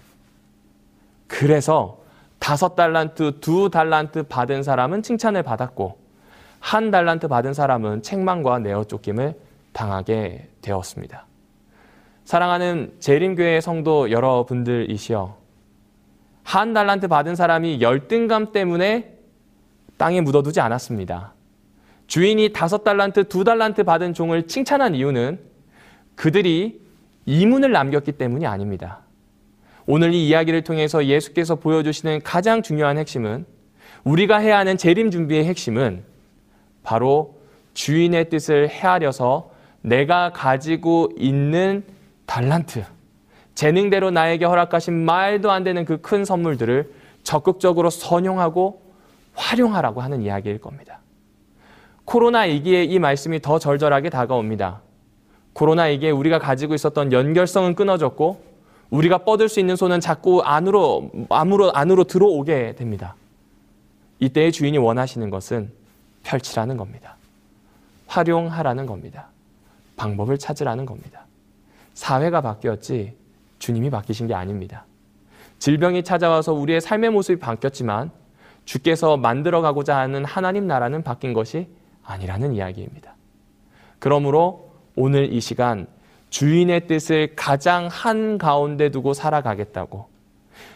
[1.26, 1.98] 그래서
[2.38, 5.98] 다섯 달란트, 두 달란트 받은 사람은 칭찬을 받았고
[6.61, 9.35] 한 달란트 받은 사람은 책망과 내어 쫓김을
[9.76, 11.26] 당하게 되었습니다.
[12.24, 15.36] 사랑하는 재림교회 성도 여러분들이시여
[16.42, 19.12] 한 달란트 받은 사람이 열등감 때문에
[19.98, 21.34] 땅에 묻어두지 않았습니다.
[22.06, 25.40] 주인이 다섯 달란트, 두 달란트 받은 종을 칭찬한 이유는
[26.14, 26.80] 그들이
[27.26, 29.00] 이문을 남겼기 때문이 아닙니다.
[29.86, 33.44] 오늘 이 이야기를 통해서 예수께서 보여주시는 가장 중요한 핵심은
[34.04, 36.02] 우리가 해야 하는 재림 준비의 핵심은
[36.82, 37.36] 바로
[37.74, 39.54] 주인의 뜻을 헤아려서
[39.87, 41.85] 내가 가지고 있는
[42.27, 42.85] 달란트,
[43.55, 48.83] 재능대로 나에게 허락하신 말도 안 되는 그 큰 선물들을 적극적으로 선용하고
[49.35, 50.99] 활용하라고 하는 이야기일 겁니다.
[52.05, 54.83] 코로나 위기에 이 말씀이 더 절절하게 다가옵니다.
[55.53, 58.42] 코로나에게 우리가 가지고 있었던 연결성은 끊어졌고
[58.90, 63.14] 우리가 뻗을 수 있는 손은 자꾸 안으로 안으로 안으로 들어오게 됩니다.
[64.18, 65.70] 이때의 주인이 원하시는 것은
[66.25, 67.16] 펼치라는 겁니다.
[68.09, 69.29] 활용하라는 겁니다.
[69.96, 71.26] 방법을 찾으라는 겁니다.
[71.94, 73.16] 사회가 바뀌었지
[73.59, 74.85] 주님이 바뀌신 게 아닙니다.
[75.59, 78.11] 질병이 찾아와서 우리의 삶의 모습이 바뀌었지만
[78.64, 81.68] 주께서 만들어 가고자 하는 하나님 나라는 바뀐 것이
[82.04, 83.14] 아니라는 이야기입니다.
[83.98, 85.87] 그러므로 오늘 이 시간
[86.30, 90.09] 주인의 뜻을 가장 한 가운데 두고 살아가겠다고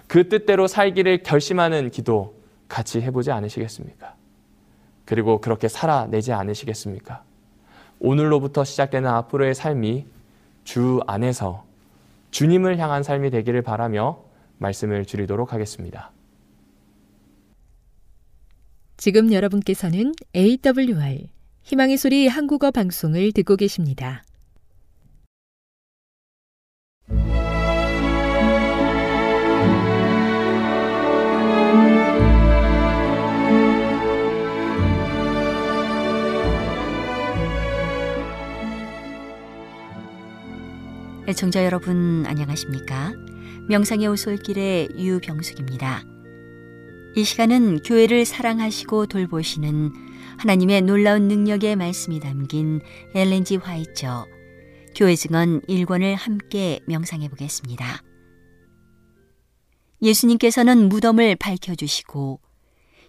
[0.06, 2.35] 그 뜻대로 살기를 결심하는 기도
[2.68, 4.14] 같이 해보지 않으시겠습니까?
[5.04, 7.24] 그리고 그렇게 살아내지 않으시겠습니까?
[8.00, 10.06] 오늘로부터 시작되는 앞으로의 삶이
[10.64, 11.64] 주 안에서
[12.30, 14.22] 주님을 향한 삶이 되기를 바라며
[14.58, 16.10] 말씀을 드리도록 하겠습니다.
[18.96, 21.28] 지금 여러분께서는 AWR
[21.62, 24.22] 희망의 소리 한국어 방송을 듣고 계십니다.
[41.30, 43.12] 애청자 여러분 안녕하십니까?
[43.68, 46.02] 명상의 오솔길의 유병숙입니다.
[47.14, 49.92] 이 시간은 교회를 사랑하시고 돌보시는
[50.38, 52.80] 하나님의 놀라운 능력의 말씀이 담긴
[53.14, 54.26] 엘렌지 화이처
[54.96, 58.02] 교회 증언 1권을 함께 명상해 보겠습니다.
[60.02, 62.40] 예수님께서는 무덤을 밝혀 주시고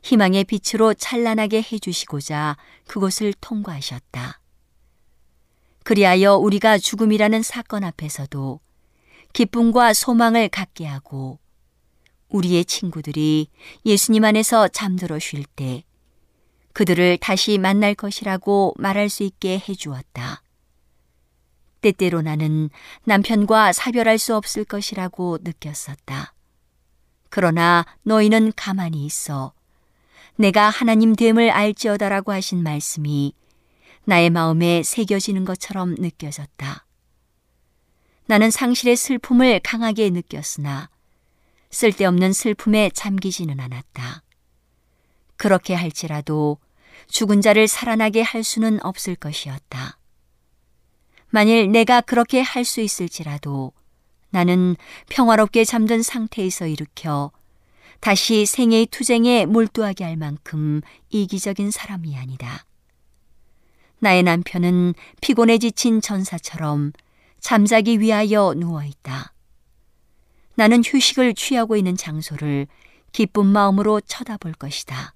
[0.03, 2.55] 희망의 빛으로 찬란하게 해 주시고자
[2.85, 4.40] 그곳을 통과하셨다.
[5.83, 8.59] 그리하여 우리가 죽음이라는 사건 앞에서도
[9.33, 11.39] 기쁨과 소망을 갖게 하고
[12.29, 13.49] 우리의 친구들이
[13.85, 15.83] 예수님 안에서 잠들어 쉴 때
[16.73, 20.41] 그들을 다시 만날 것이라고 말할 수 있게 해주었다.
[21.81, 22.69] 때때로 나는
[23.03, 26.33] 남편과 사별할 수 없을 것이라고 느꼈었다.
[27.29, 29.53] 그러나 너희는 가만히 있어.
[30.35, 33.33] 내가 하나님 됨을 알지어다라고 하신 말씀이
[34.05, 36.85] 나의 마음에 새겨지는 것처럼 느껴졌다.
[38.25, 40.89] 나는 상실의 슬픔을 강하게 느꼈으나
[41.69, 44.23] 쓸데없는 슬픔에 잠기지는 않았다.
[45.37, 46.57] 그렇게 할지라도
[47.07, 49.97] 죽은 자를 살아나게 할 수는 없을 것이었다.
[51.29, 53.73] 만일 내가 그렇게 할 수 있을지라도
[54.29, 54.75] 나는
[55.09, 57.31] 평화롭게 잠든 상태에서 일으켜
[57.99, 62.65] 다시 생애의 투쟁에 몰두하게 할 만큼 이기적인 사람이 아니다.
[64.01, 66.91] 나의 남편은 피곤해 지친 전사처럼
[67.39, 69.31] 잠자기 위하여 누워 있다.
[70.55, 72.65] 나는 휴식을 취하고 있는 장소를
[73.11, 75.13] 기쁜 마음으로 쳐다볼 것이다.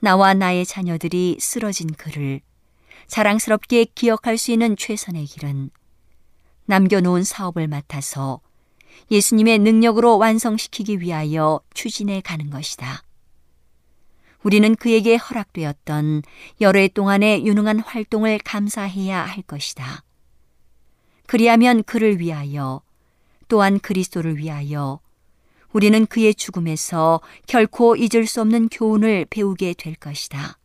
[0.00, 2.40] 나와 나의 자녀들이 쓰러진 그를
[3.08, 5.70] 자랑스럽게 기억할 수 있는 최선의 길은
[6.64, 8.40] 남겨놓은 사업을 맡아서
[9.10, 13.02] 예수님의 능력으로 완성시키기 위하여 추진해 가는 것이다.
[14.44, 16.22] 우리는 그에게 허락되었던
[16.60, 20.04] 여러 해 동안의 유능한 활동을 감사해야 할 것이다.
[21.26, 22.82] 그리하면 그를 위하여
[23.48, 25.00] 또한 그리스도를 위하여
[25.72, 30.58] 우리는 그의 죽음에서 결코 잊을 수 없는 교훈을 배우게 될 것이다.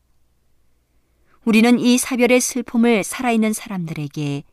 [1.46, 4.44] 우리는 이 사별의 슬픔을 살아있는 사람들에게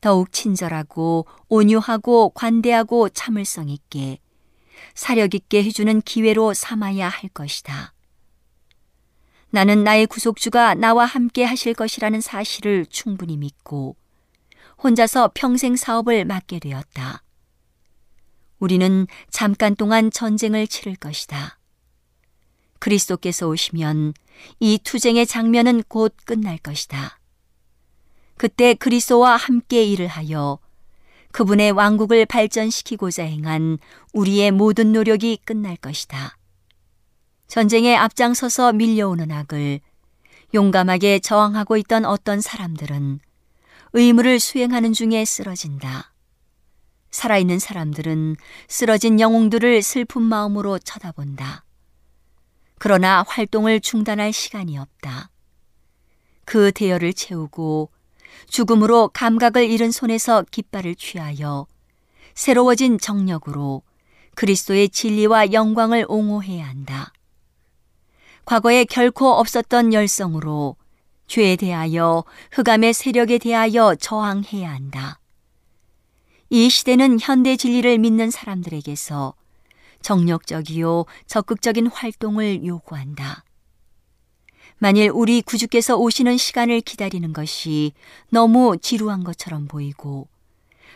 [0.00, 4.18] 더욱 친절하고 온유하고 관대하고 참을성 있게
[4.94, 7.95] 사력 있게 해주는 기회로 삼아야 할 것이다.
[9.50, 13.96] 나는 나의 구속주가 나와 함께 하실 것이라는 사실을 충분히 믿고
[14.82, 17.22] 혼자서 평생 사업을 맡게 되었다.
[18.58, 21.58] 우리는 잠깐 동안 전쟁을 치를 것이다.
[22.78, 24.14] 그리스도께서 오시면
[24.60, 27.18] 이 투쟁의 장면은 곧 끝날 것이다.
[28.36, 30.58] 그때 그리스도와 함께 일을 하여
[31.32, 33.78] 그분의 왕국을 발전시키고자 행한
[34.12, 36.36] 우리의 모든 노력이 끝날 것이다.
[37.48, 39.80] 전쟁에 앞장서서 밀려오는 악을
[40.54, 43.20] 용감하게 저항하고 있던 어떤 사람들은
[43.92, 46.12] 의무를 수행하는 중에 쓰러진다.
[47.10, 48.36] 살아있는 사람들은
[48.68, 51.64] 쓰러진 영웅들을 슬픈 마음으로 쳐다본다.
[52.78, 55.30] 그러나 활동을 중단할 시간이 없다.
[56.44, 57.90] 그 대열을 채우고
[58.48, 61.66] 죽음으로 감각을 잃은 손에서 깃발을 취하여
[62.34, 63.82] 새로워진 정력으로
[64.34, 67.12] 그리스도의 진리와 영광을 옹호해야 한다.
[68.46, 70.76] 과거에 결코 없었던 열성으로
[71.26, 75.18] 죄에 대하여 흑암의 세력에 대하여 저항해야 한다.
[76.48, 79.34] 이 시대는 현대 진리를 믿는 사람들에게서
[80.00, 83.42] 정력적이요 적극적인 활동을 요구한다.
[84.78, 87.94] 만일 우리 구주께서 오시는 시간을 기다리는 것이
[88.30, 90.28] 너무 지루한 것처럼 보이고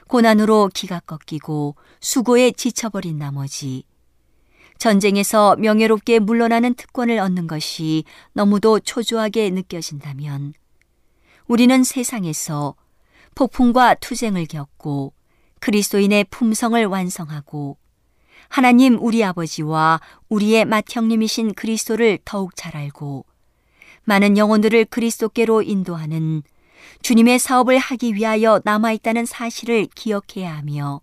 [0.06, 3.82] 고난으로 기가 꺾이고 수고에 지쳐버린 나머지
[4.80, 10.54] 전쟁에서 명예롭게 물러나는 특권을 얻는 것이 너무도 초조하게 느껴진다면
[11.46, 12.74] 우리는 세상에서
[13.34, 15.12] 폭풍과 투쟁을 겪고
[15.60, 17.76] 그리스도인의 품성을 완성하고
[18.48, 23.26] 하나님 우리 아버지와 우리의 맏형님이신 그리스도를 더욱 잘 알고
[24.04, 26.42] 많은 영혼들을 그리스도께로 인도하는
[27.02, 31.02] 주님의 사업을 하기 위하여 남아있다는 사실을 기억해야 하며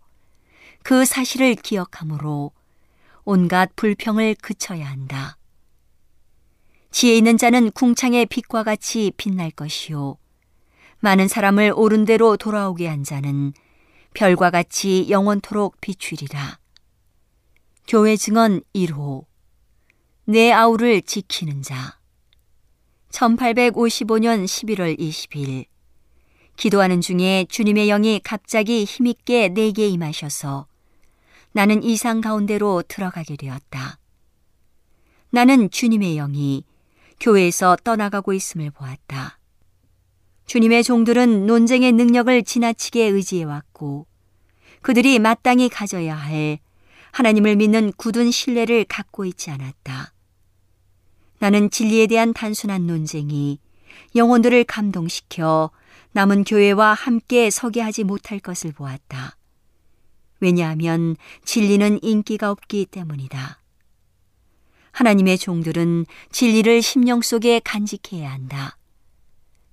[0.82, 2.57] 그 사실을 기억함으로
[3.30, 5.38] 온갖 불평을 그쳐야 한다.
[6.92, 10.18] 지혜 있는 자는 궁창의 빛과 같이 빛날 것이요.
[11.02, 13.52] 많은 사람을 옳은 대로 돌아오게 한 자는
[14.14, 16.58] 별과 같이 영원토록 비추리라.
[17.86, 19.26] 교회 증언 1호.
[20.24, 22.00] 내 아우를 지키는 자.
[23.12, 25.66] 1855년 11월 20일.
[26.56, 30.68] 기도하는 중에 주님의 영이 갑자기 힘있게 내게 임하셔서
[31.52, 34.00] 나는 이상 가운데로 들어가게 되었다.
[35.30, 36.64] 나는 주님의 영이
[37.20, 39.40] 교회에서 떠나가고 있음을 보았다.
[40.46, 44.08] 주님의 종들은 논쟁의 능력을 지나치게 의지해왔고
[44.82, 46.60] 그들이 마땅히 가져야 할
[47.12, 50.14] 하나님을 믿는 굳은 신뢰를 갖고 있지 않았다.
[51.40, 53.60] 나는 진리에 대한 단순한 논쟁이
[54.16, 55.72] 영혼들을 감동시켜
[56.14, 59.36] 남은 교회와 함께 서게 하지 못할 것을 보았다.
[60.40, 63.62] 왜냐하면 진리는 인기가 없기 때문이다.
[64.92, 68.78] 하나님의 종들은 진리를 심령 속에 간직해야 한다.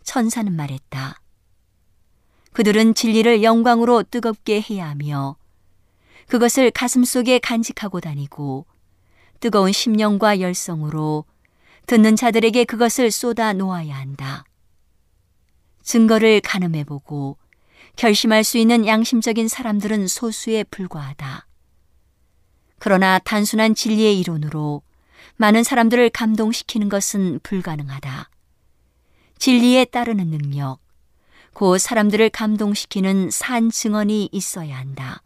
[0.03, 1.21] 천사는 말했다.
[2.53, 5.37] 그들은 진리를 영광으로 뜨겁게 해야 하며
[6.29, 8.67] 그것을 가슴 속에 간직하고 다니고
[9.41, 11.25] 뜨거운 심령과 열성으로
[11.87, 14.45] 듣는 자들에게 그것을 쏟아 놓아야 한다.
[15.83, 17.37] 증거를 가늠해보고
[17.97, 21.47] 결심할 수 있는 양심적인 사람들은 소수에 불과하다.
[22.79, 24.83] 그러나 단순한 진리의 이론으로
[25.37, 28.31] 많은 사람들을 감동시키는 것은 불가능하다.
[29.39, 30.79] 진리에 따르는 능력,
[31.55, 35.23] 곧 사람들을 감동시키는 산 증언이 있어야 한다.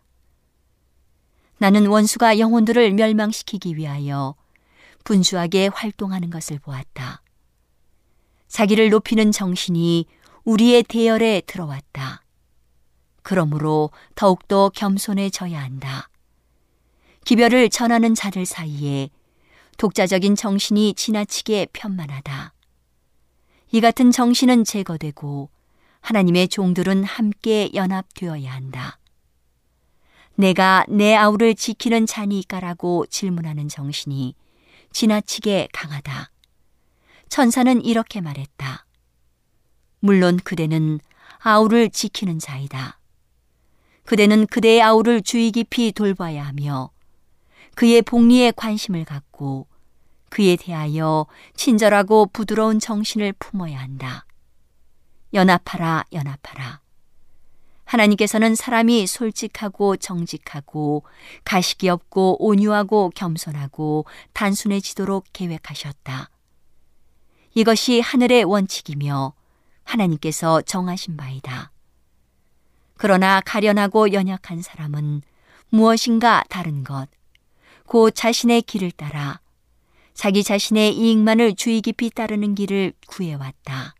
[1.59, 4.35] 나는 원수가 영혼들을 멸망시키기 위하여
[5.05, 7.23] 분주하게 활동하는 것을 보았다.
[8.47, 10.07] 자기를 높이는 정신이
[10.45, 12.23] 우리의 대열에 들어왔다.
[13.29, 16.09] 그러므로 더욱더 겸손해져야 한다.
[17.27, 19.11] 기별을 전하는 자들 사이에
[19.77, 22.55] 독자적인 정신이 지나치게 편만하다.
[23.73, 25.51] 이 같은 정신은 제거되고
[26.01, 28.99] 하나님의 종들은 함께 연합되어야 한다.
[30.35, 34.37] 내가 내 아우를 지키는 자니까라고 질문하는 정신이
[34.91, 36.31] 지나치게 강하다.
[37.29, 38.87] 천사는 이렇게 말했다.
[40.01, 41.01] 물론 그대는
[41.41, 42.98] 아우를 지키는 자이다.
[44.09, 46.89] 그대는 그대의 아우를 주의 깊이 돌봐야 하며
[47.75, 49.67] 그의 복리에 관심을 갖고
[50.31, 54.25] 그에 대하여 친절하고 부드러운 정신을 품어야 한다.
[55.35, 56.81] 연합하라, 연합하라.
[57.85, 61.05] 하나님께서는 사람이 솔직하고 정직하고
[61.45, 66.31] 가식이 없고 온유하고 겸손하고 단순해지도록 계획하셨다.
[67.53, 69.35] 이것이 하늘의 원칙이며
[69.85, 71.73] 하나님께서 정하신 바이다.
[72.99, 75.23] 그러나 가련하고 연약한 사람은
[75.71, 77.07] 무엇인가 다른 것,
[77.87, 79.41] 곧 자신의 길을 따라
[80.15, 83.95] 자기 자신의 이익만을 주의 깊이 따르는 길을 구해왔다.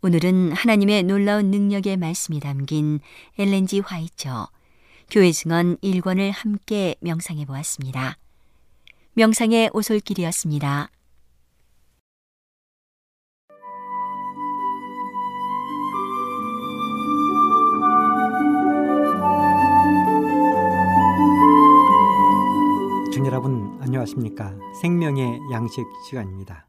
[0.00, 3.00] 오늘은 하나님의 놀라운 능력의 말씀이 담긴
[3.36, 4.48] 엘렌지 화이처
[5.10, 8.16] 교회 증언 1권을 함께 명상해 보았습니다.
[9.14, 10.91] 명상의 오솔길이었습니다.
[23.12, 24.56] 중 여러분 안녕하십니까?
[24.80, 26.66] 생명의 양식 시간입니다.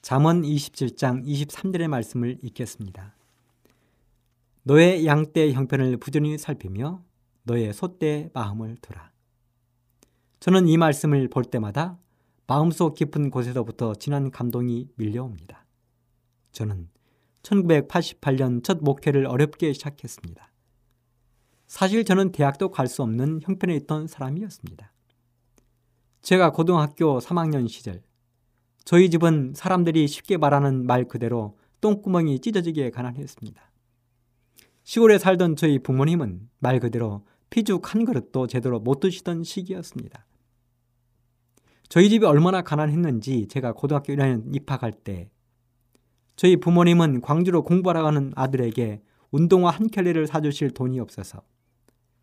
[0.00, 3.16] 잠언 27장 23절의 말씀을 읽겠습니다.
[4.62, 7.02] 너의 양떼 형편을 부지런히 살피며
[7.42, 9.10] 너의 소떼 마음을 두라.
[10.38, 11.98] 저는 이 말씀을 볼 때마다
[12.46, 15.66] 마음속 깊은 곳에서부터 진한 감동이 밀려옵니다.
[16.52, 16.88] 저는
[17.42, 20.48] 1988년 첫 목회를 어렵게 시작했습니다.
[21.66, 24.92] 사실 저는 대학도 갈 수 없는 형편에 있던 사람이었습니다
[26.26, 28.02] 제가 고등학교 3학년 시절
[28.84, 33.62] 저희 집은 사람들이 쉽게 말하는 말 그대로 똥구멍이 찢어지게 가난했습니다.
[34.82, 40.26] 시골에 살던 저희 부모님은 말 그대로 피죽 한 그릇도 제대로 못 드시던 시기였습니다.
[41.88, 45.30] 저희 집이 얼마나 가난했는지 제가 고등학교 1학년 입학할 때
[46.34, 49.00] 저희 부모님은 광주로 공부하러 가는 아들에게
[49.30, 51.42] 운동화 한 켤레를 사주실 돈이 없어서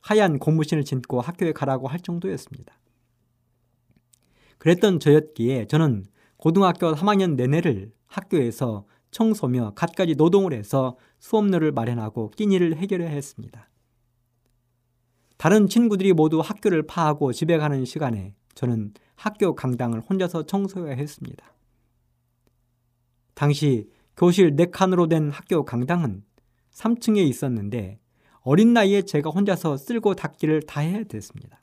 [0.01, 2.78] 하얀 고무신을 신고 학교에 가라고 할 정도였습니다.
[4.64, 6.05] 그랬던 저였기에 저는
[6.38, 13.70] 고등학교 3학년 내내를 학교에서 청소며 갖가지 노동을 해서 수업료를 마련하고 끼니를 해결해야 했습니다.
[15.36, 21.53] 다른 친구들이 모두 학교를 파하고 집에 가는 시간에 저는 학교 강당을 혼자서 청소해야 했습니다.
[23.34, 26.24] 당시 교실 4칸으로 된 학교 강당은
[26.72, 27.99] 3층에 있었는데
[28.39, 31.61] 어린 나이에 제가 혼자서 쓸고 닦기를 다 해야 됐습니다.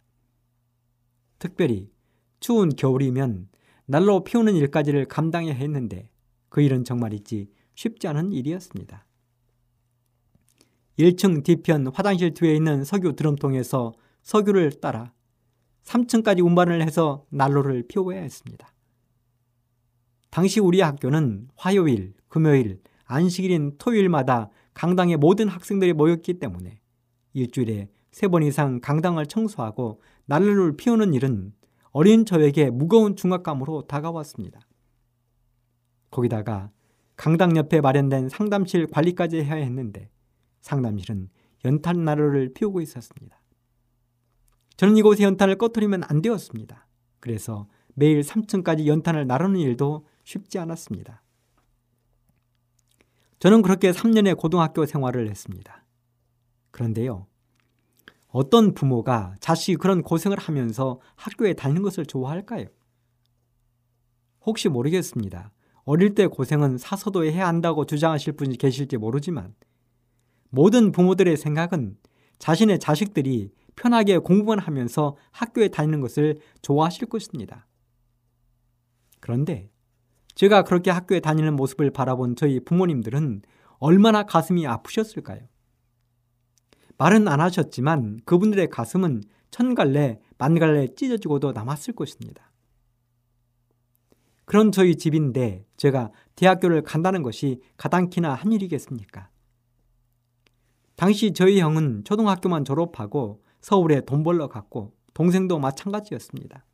[1.39, 1.89] 특별히
[2.41, 3.49] 추운 겨울이면
[3.87, 6.11] 날로 피우는 일까지를 감당해야 했는데
[6.49, 9.07] 그 일은 정말이지 쉽지 않은 일이었습니다.
[10.99, 15.13] 1층 뒤편 화장실 뒤에 있는 석유 드럼통에서 석유를 따라
[15.85, 18.73] 3층까지 운반을 해서 난로를 피워야 했습니다.
[20.31, 26.81] 당시 우리 학교는 화요일, 금요일, 안식일인 토요일마다 강당에 모든 학생들이 모였기 때문에
[27.33, 31.53] 일주일에 세 번 이상 강당을 청소하고 난로를 피우는 일은
[31.93, 34.61] 어린 저에게 무거운 중압감으로 다가왔습니다.
[36.11, 36.71] 거기다가
[37.17, 40.11] 강당 옆에 마련된 상담실 관리까지 해야 했는데
[40.61, 41.29] 상담실은
[41.65, 43.41] 연탄 난로를 피우고 있었습니다.
[44.77, 46.87] 저는 이곳에 연탄을 꺼트리면 안 되었습니다.
[47.19, 51.23] 그래서 매일 3층까지 연탄을 나르는 일도 쉽지 않았습니다.
[53.41, 55.85] 저는 그렇게 3년의 고등학교 생활을 했습니다.
[56.71, 57.27] 그런데요.
[58.31, 62.67] 어떤 부모가 자식이 그런 고생을 하면서 학교에 다니는 것을 좋아할까요?
[64.43, 65.53] 혹시 모르겠습니다.
[65.85, 69.55] 어릴 때 고생은 사서도 해야 한다고 주장하실 분이 계실지 모르지만
[70.51, 71.97] 모든 부모들의 생각은
[72.39, 77.67] 자신의 자식들이 편하게 공부만 하면서 학교에 다니는 것을 좋아하실 것입니다.
[79.21, 79.71] 그런데
[80.35, 83.43] 제가 그렇게 학교에 다니는 모습을 바라본 저희 부모님들은
[83.79, 85.41] 얼마나 가슴이 아프셨을까요?
[87.01, 92.53] 말은 안 하셨지만 그분들의 가슴은 천갈래, 만갈래 찢어지고도 남았을 것입니다.
[94.45, 99.31] 그런 저희 집인데 제가 대학교를 간다는 것이 가당키나 한 일이겠습니까?
[100.95, 106.67] 당시 저희 형은 초등학교만 졸업하고 서울에 돈 벌러 갔고 동생도 마찬가지였습니다.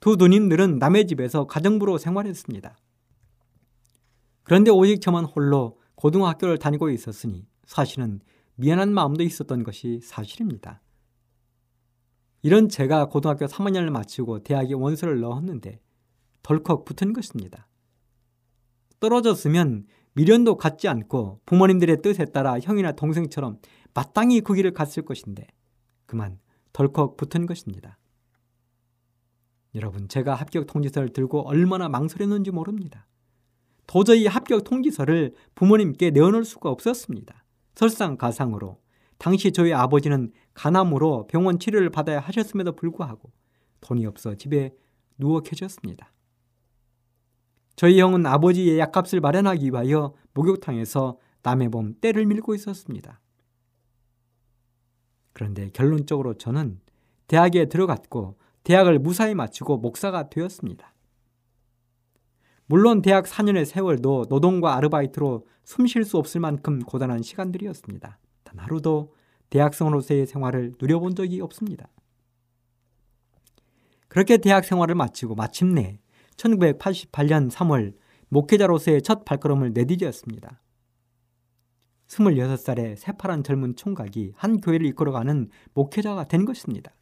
[0.00, 2.76] 두 누님들은 남의 집에서 가정부로 생활했습니다.
[4.42, 8.20] 그런데 오직 저만 홀로 고등학교를 다니고 있었으니 사실은
[8.56, 10.80] 미안한 마음도 있었던 것이 사실입니다.
[12.42, 15.80] 이런 제가 고등학교 3학년을 마치고 대학에 원서를 넣었는데
[16.42, 17.68] 덜컥 붙은 것입니다.
[19.00, 23.58] 떨어졌으면 미련도 갖지 않고 부모님들의 뜻에 따라 형이나 동생처럼
[23.94, 25.46] 마땅히 그 길을 갔을 것인데
[26.06, 26.38] 그만
[26.72, 27.98] 덜컥 붙은 것입니다.
[29.74, 33.06] 여러분, 제가 합격 통지서를 들고 얼마나 망설였는지 모릅니다.
[33.86, 37.43] 도저히 합격 통지서를 부모님께 내어놓을 수가 없었습니다.
[37.74, 38.80] 설상가상으로
[39.18, 43.32] 당시 저희 아버지는 간암으로 병원 치료를 받아야 하셨음에도 불구하고
[43.80, 44.74] 돈이 없어 집에
[45.18, 46.12] 누워 계셨습니다.
[47.76, 53.20] 저희 형은 아버지의 약값을 마련하기 위하여 목욕탕에서 남의 몸 때를 밀고 있었습니다.
[55.32, 56.80] 그런데 결론적으로 저는
[57.26, 60.93] 대학에 들어갔고 대학을 무사히 마치고 목사가 되었습니다.
[62.66, 68.18] 물론 대학 4년의 세월도 노동과 아르바이트로 숨 쉴 수 없을 만큼 고단한 시간들이었습니다.
[68.42, 69.14] 단 하루도
[69.50, 71.88] 대학생으로서의 생활을 누려본 적이 없습니다.
[74.08, 75.98] 그렇게 대학 생활을 마치고 마침내
[76.36, 77.94] 1988년 3월
[78.28, 80.58] 목회자로서의 첫 발걸음을 내디뎠습니다.
[82.08, 86.92] 26살의 새파란 젊은 총각이 한 교회를 이끌어가는 목회자가 된 것입니다.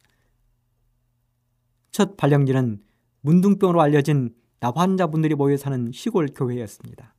[1.91, 2.81] 첫 발령지는
[3.21, 4.33] 문둥병으로 알려진
[4.63, 7.13] 나환자분들이 모여 사는 시골 교회였습니다.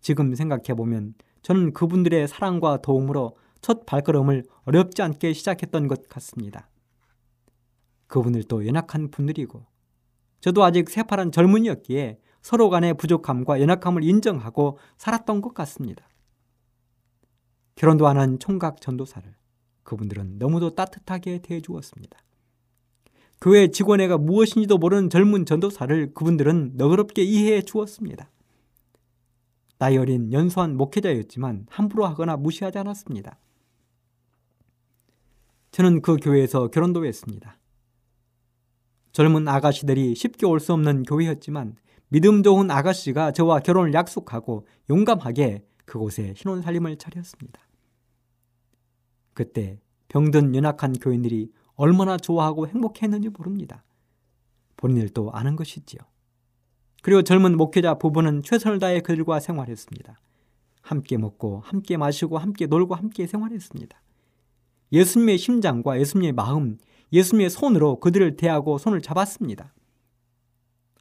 [0.00, 6.70] 지금 생각해보면 저는 그분들의 사랑과 도움으로 첫 발걸음을 어렵지 않게 시작했던 것 같습니다.
[8.06, 9.66] 그분들도 연약한 분들이고
[10.40, 16.08] 저도 아직 새파란 젊은이였기에 서로 간의 부족함과 연약함을 인정하고 살았던 것 같습니다.
[17.74, 19.30] 결혼도 안 한 총각 전도사를
[19.82, 22.18] 그분들은 너무도 따뜻하게 대해주었습니다.
[23.40, 28.30] 교회 직원회가 무엇인지도 모르는 젊은 전도사를 그분들은 너그럽게 이해해 주었습니다.
[29.78, 33.38] 나이 어린 연소한 목회자였지만 함부로 하거나 무시하지 않았습니다.
[35.70, 37.58] 저는 그 교회에서 결혼도 했습니다.
[39.12, 41.76] 젊은 아가씨들이 쉽게 올 수 없는 교회였지만
[42.08, 47.60] 믿음 좋은 아가씨가 저와 결혼을 약속하고 용감하게 그곳에 신혼 살림을 차렸습니다.
[49.34, 49.78] 그때
[50.08, 53.84] 병든 연약한 교인들이 얼마나 좋아하고 행복했는지 모릅니다.
[54.76, 56.00] 본인들도 아는 것이지요.
[57.02, 60.18] 그리고 젊은 목회자 부부는 최선을 다해 그들과 생활했습니다.
[60.82, 64.00] 함께 먹고 함께 마시고 함께 놀고 함께 생활했습니다.
[64.92, 66.78] 예수님의 심장과 예수님의 마음,
[67.12, 69.72] 예수님의 손으로 그들을 대하고 손을 잡았습니다.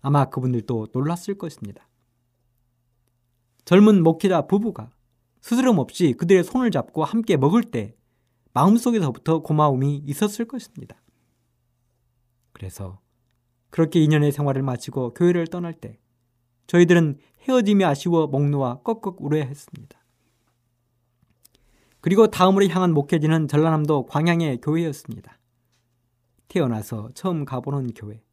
[0.02, 1.88] 아마 그분들도 놀랐을 것입니다.
[3.64, 4.92] 젊은 목회자 부부가
[5.42, 7.96] 스스럼 없이 그들의 손을 잡고 함께 먹을 때
[8.56, 10.96] 마음속에서부터 고마움이 있었을 것입니다.
[12.54, 13.00] 그래서
[13.70, 16.00] 그렇게 2년의 생활을 마치고 교회를 떠날 때
[16.68, 20.00] 저희들은 헤어짐이 아쉬워 목 놓아 꺽꺽 울어야 했습니다.
[22.00, 25.38] 그리고 다음으로 향한 목회지는 전라남도 광양의 교회였습니다.
[26.48, 28.24] 태어나서 처음 가보는 교회.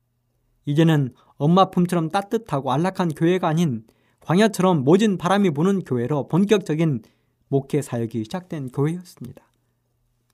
[0.67, 3.85] 이제는 엄마 품처럼 따뜻하고 안락한 교회가 아닌
[4.21, 7.03] 광야처럼 모진 바람이 부는 교회로 본격적인
[7.49, 9.52] 목회 사역이 시작된 교회였습니다.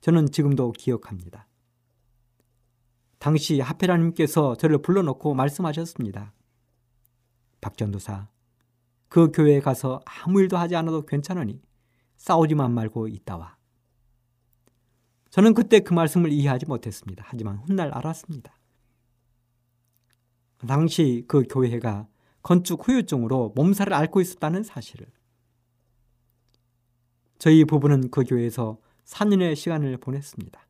[0.00, 1.46] 저는 지금도 기억합니다.
[3.18, 6.32] 당시 하페라님께서 저를 불러놓고 말씀하셨습니다.
[7.60, 8.28] 박전도사,
[9.08, 11.60] 그 교회에 가서 아무 일도 하지 않아도 괜찮으니
[12.16, 13.56] 싸우지만 말고 있다 와.
[15.30, 17.24] 저는 그때 그 말씀을 이해하지 못했습니다.
[17.26, 18.56] 하지만 훗날 알았습니다.
[20.66, 22.08] 당시 그 교회가
[22.42, 25.06] 건축 후유증으로 몸살을 앓고 있었다는 사실을.
[27.38, 28.78] 저희 부부는 그 교회에서
[29.08, 30.60] 4년의 시간을 보냈습니다.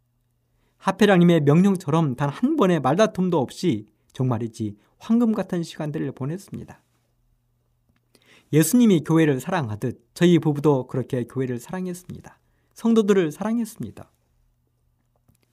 [0.78, 6.82] 하페라님의 명령처럼 단 한 번의 말다툼도 없이 정말이지 황금 같은 시간들을 보냈습니다.
[8.52, 12.38] 예수님이 교회를 사랑하듯 저희 부부도 그렇게 교회를 사랑했습니다.
[12.74, 14.10] 성도들을 사랑했습니다.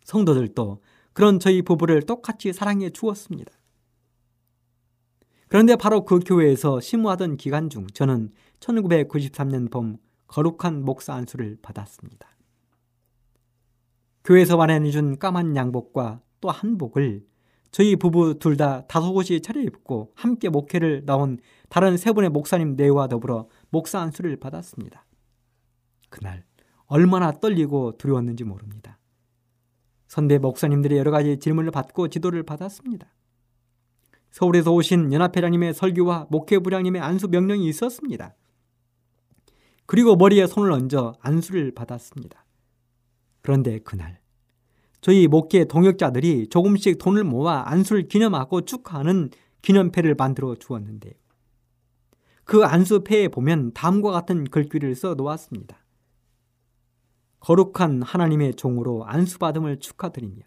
[0.03, 0.81] 성도들도
[1.13, 3.51] 그런 저희 부부를 똑같이 사랑해 주었습니다.
[5.47, 12.34] 그런데 바로 그 교회에서 심무하던 기간 중 저는 1993년 봄 거룩한 목사 안수를 받았습니다.
[14.25, 17.23] 교회에서 마련해준 까만 양복과 또 한복을
[17.71, 21.37] 저희 부부 둘 다 다섯 옷이 차려입고 함께 목회를 나온
[21.69, 25.05] 다른 세 분의 목사님 네와 더불어 목사 안수를 받았습니다.
[26.09, 26.43] 그날
[26.85, 28.97] 얼마나 떨리고 두려웠는지 모릅니다.
[30.07, 33.13] 선대 목사님들의 여러 가지 질문을 받고 지도를 받았습니다.
[34.31, 38.35] 서울에서 오신 연합회장님의 설교와 목회부장님의 안수 명령이 있었습니다.
[39.85, 42.44] 그리고 머리에 손을 얹어 안수를 받았습니다.
[43.45, 44.19] 그런데 그날
[45.01, 49.29] 저희 목회 동역자들이 조금씩 돈을 모아 안수를 기념하고 축하하는
[49.61, 51.13] 기념패를 만들어 주었는데
[52.43, 55.77] 그 안수패에 보면 다음과 같은 글귀를 써 놓았습니다.
[57.39, 60.41] 거룩한 하나님의 종으로 안수받음을 축하드리며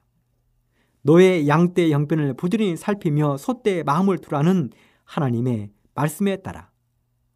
[1.03, 4.71] 너의 양떼 형편을 부지런히 살피며 소떼의 마음을 두라는
[5.05, 6.73] 하나님의 말씀에 따라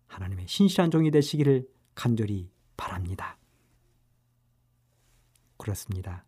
[0.09, 3.39] 하나님의 신실한 종이 되시기를 간절히 바랍니다.
[5.63, 6.25] 그렇습니다.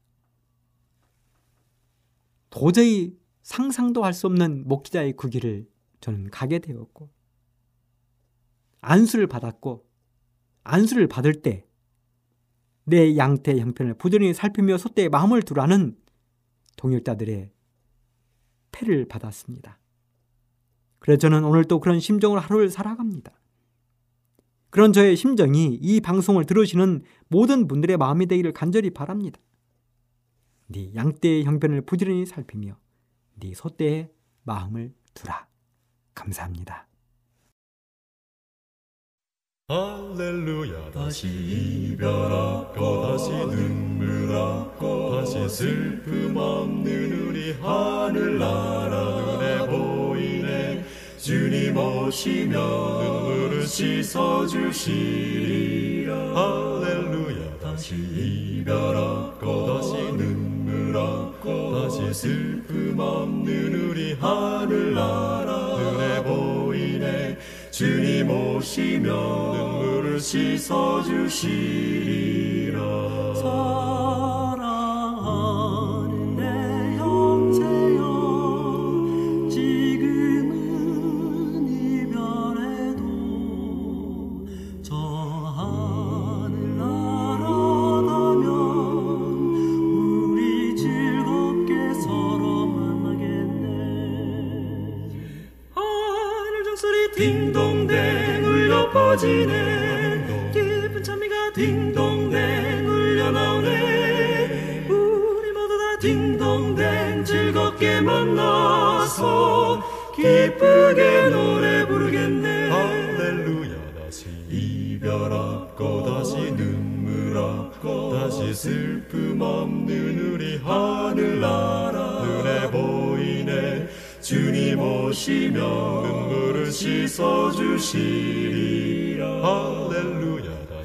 [2.51, 5.69] 도저히 상상도 할 수 없는 목기자의 그 길을
[6.01, 7.11] 저는 가게 되었고
[8.81, 9.87] 안수를 받았고
[10.63, 11.67] 안수를 받을 때
[12.85, 15.97] 내 양태 형편을 부지런히 살피며 소떼의 마음을 두라는
[16.77, 17.51] 동역자들의
[18.73, 19.79] 패를 받았습니다.
[20.99, 23.33] 그래서 저는 오늘 또 그런 심정으로 하루를 살아갑니다.
[24.75, 29.39] 그런 저의 심정이 이 방송을 들으시는 모든 분들의 마음이 되기를 간절히 바랍니다.
[30.67, 32.77] 네 양떼의 형편을 부지런히 살피며
[33.39, 34.11] 네 소떼의
[34.43, 35.47] 마음을 두라.
[36.17, 36.89] 감사합니다.
[39.69, 49.39] 할렐루야 다시 이별하고 다시 눈물하고 다시 슬픔 없는 우리 하늘나라
[51.25, 54.53] 주님 오시면 눈물을 씻어주시리라.
[56.15, 57.61] 할렐루야.
[57.63, 65.79] 다시 이별하고 다시 눈물하고 다시 슬픔 없는 우리 하늘나라.
[65.79, 67.39] 눈에 보이네.
[67.71, 71.55] 주님 오시면 눈물을 씻어주시리라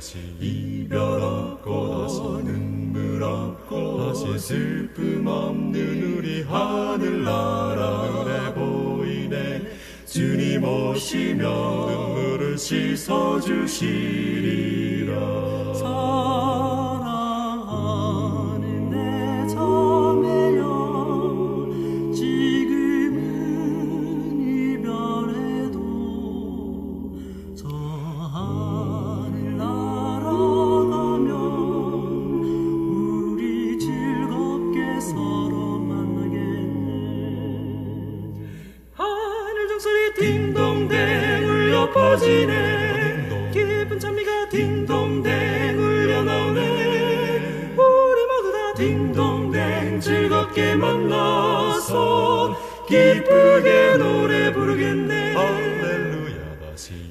[0.10, 9.62] 다시 이별 없고 다시 눈물 없고 다시 슬픔 없는 우리 하늘나라 눈에 보이네.
[10.08, 13.90] 주님 오시면 눈물을 씻어주시리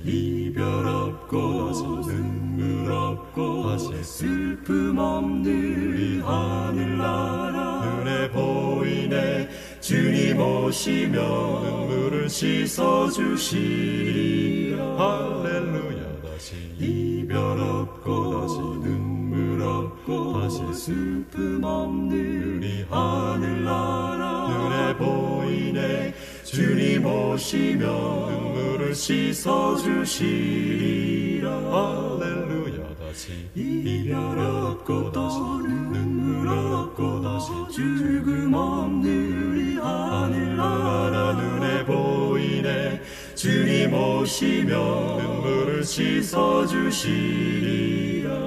[0.04, 9.48] 이별 없고 다시 눈물 없고 다시 슬픔 없는 이 하늘나라 눈에 보이네.
[9.80, 13.16] 주님 오시면 눈물을 씻어주시리라.
[14.96, 16.22] 할렐루야.
[16.22, 23.27] 다시 이별 없고 다시 눈물 없고 다시 슬픔 없는 이 하늘나라
[26.50, 29.50] 주님 오시면 눈물을 씻어주시리라.
[31.50, 32.96] 할렐루야.
[32.98, 43.02] 다시 이별 없고 다시 눈물 없고 다시 죽음 없는 이 하늘나라 눈에 보이네.
[43.34, 47.10] 주님 오시면 눈물을 씻어주시리라.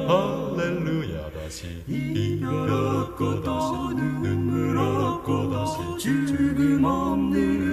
[0.08, 1.30] 할렐루야.
[1.34, 7.71] 다시 이별 없고 다시 눈물 없고 다시 죽음 없는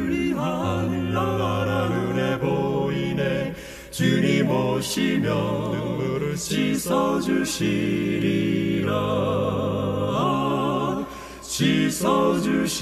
[4.78, 7.48] 오시면 눈물을 씻어주시리라.
[11.42, 12.78] 씻어주시리라.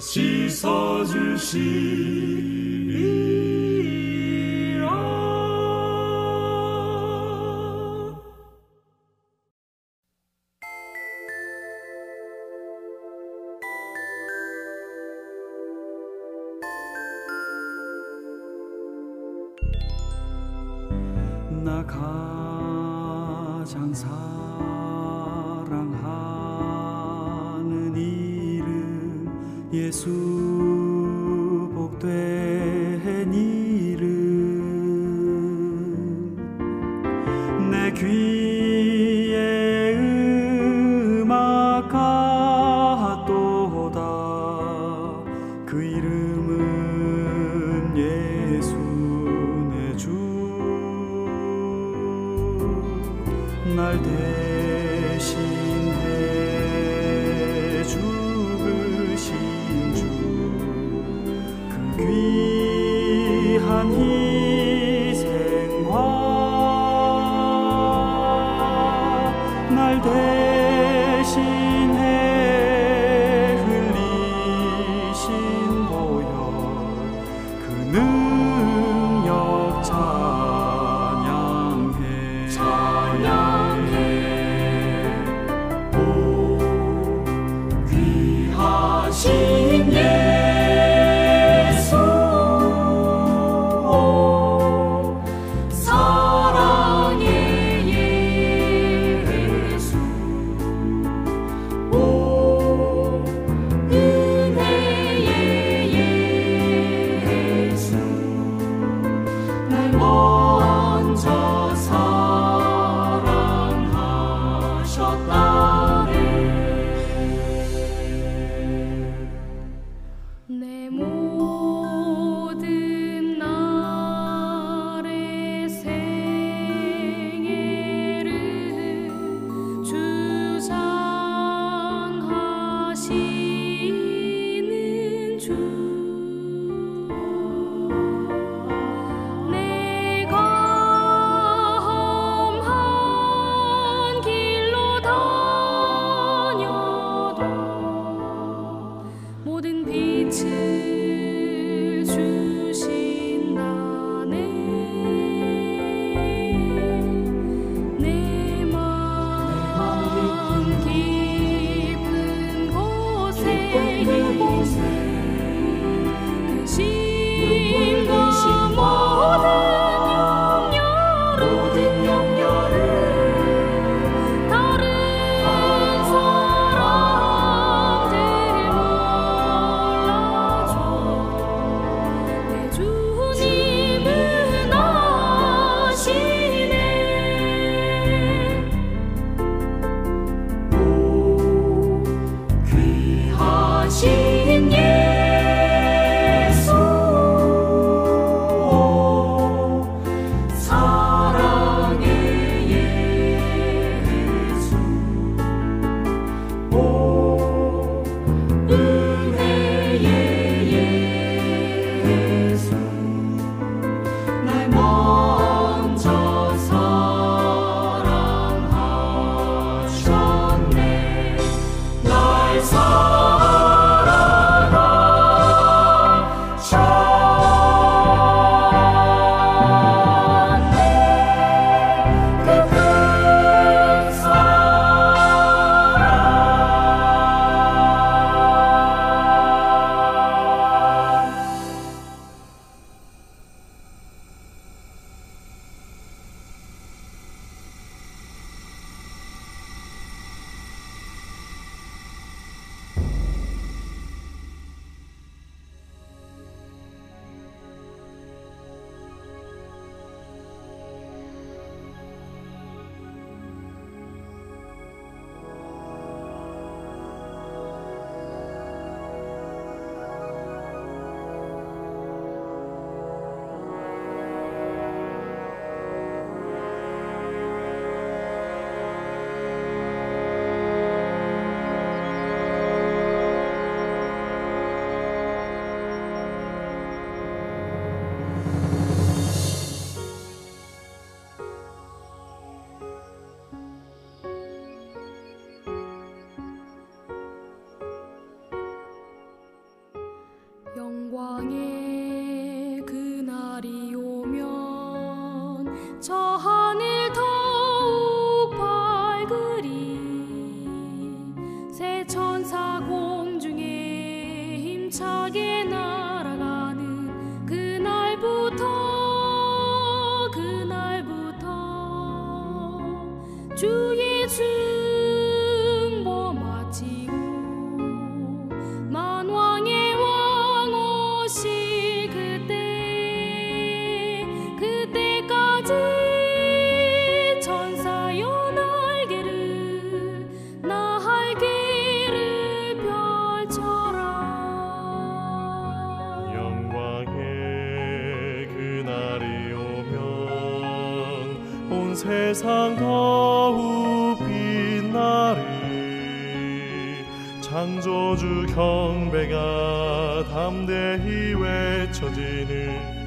[0.00, 1.48] 씻어주시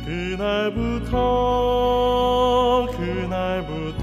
[0.06, 1.18] 그날부터
[2.97, 4.03] 그날부터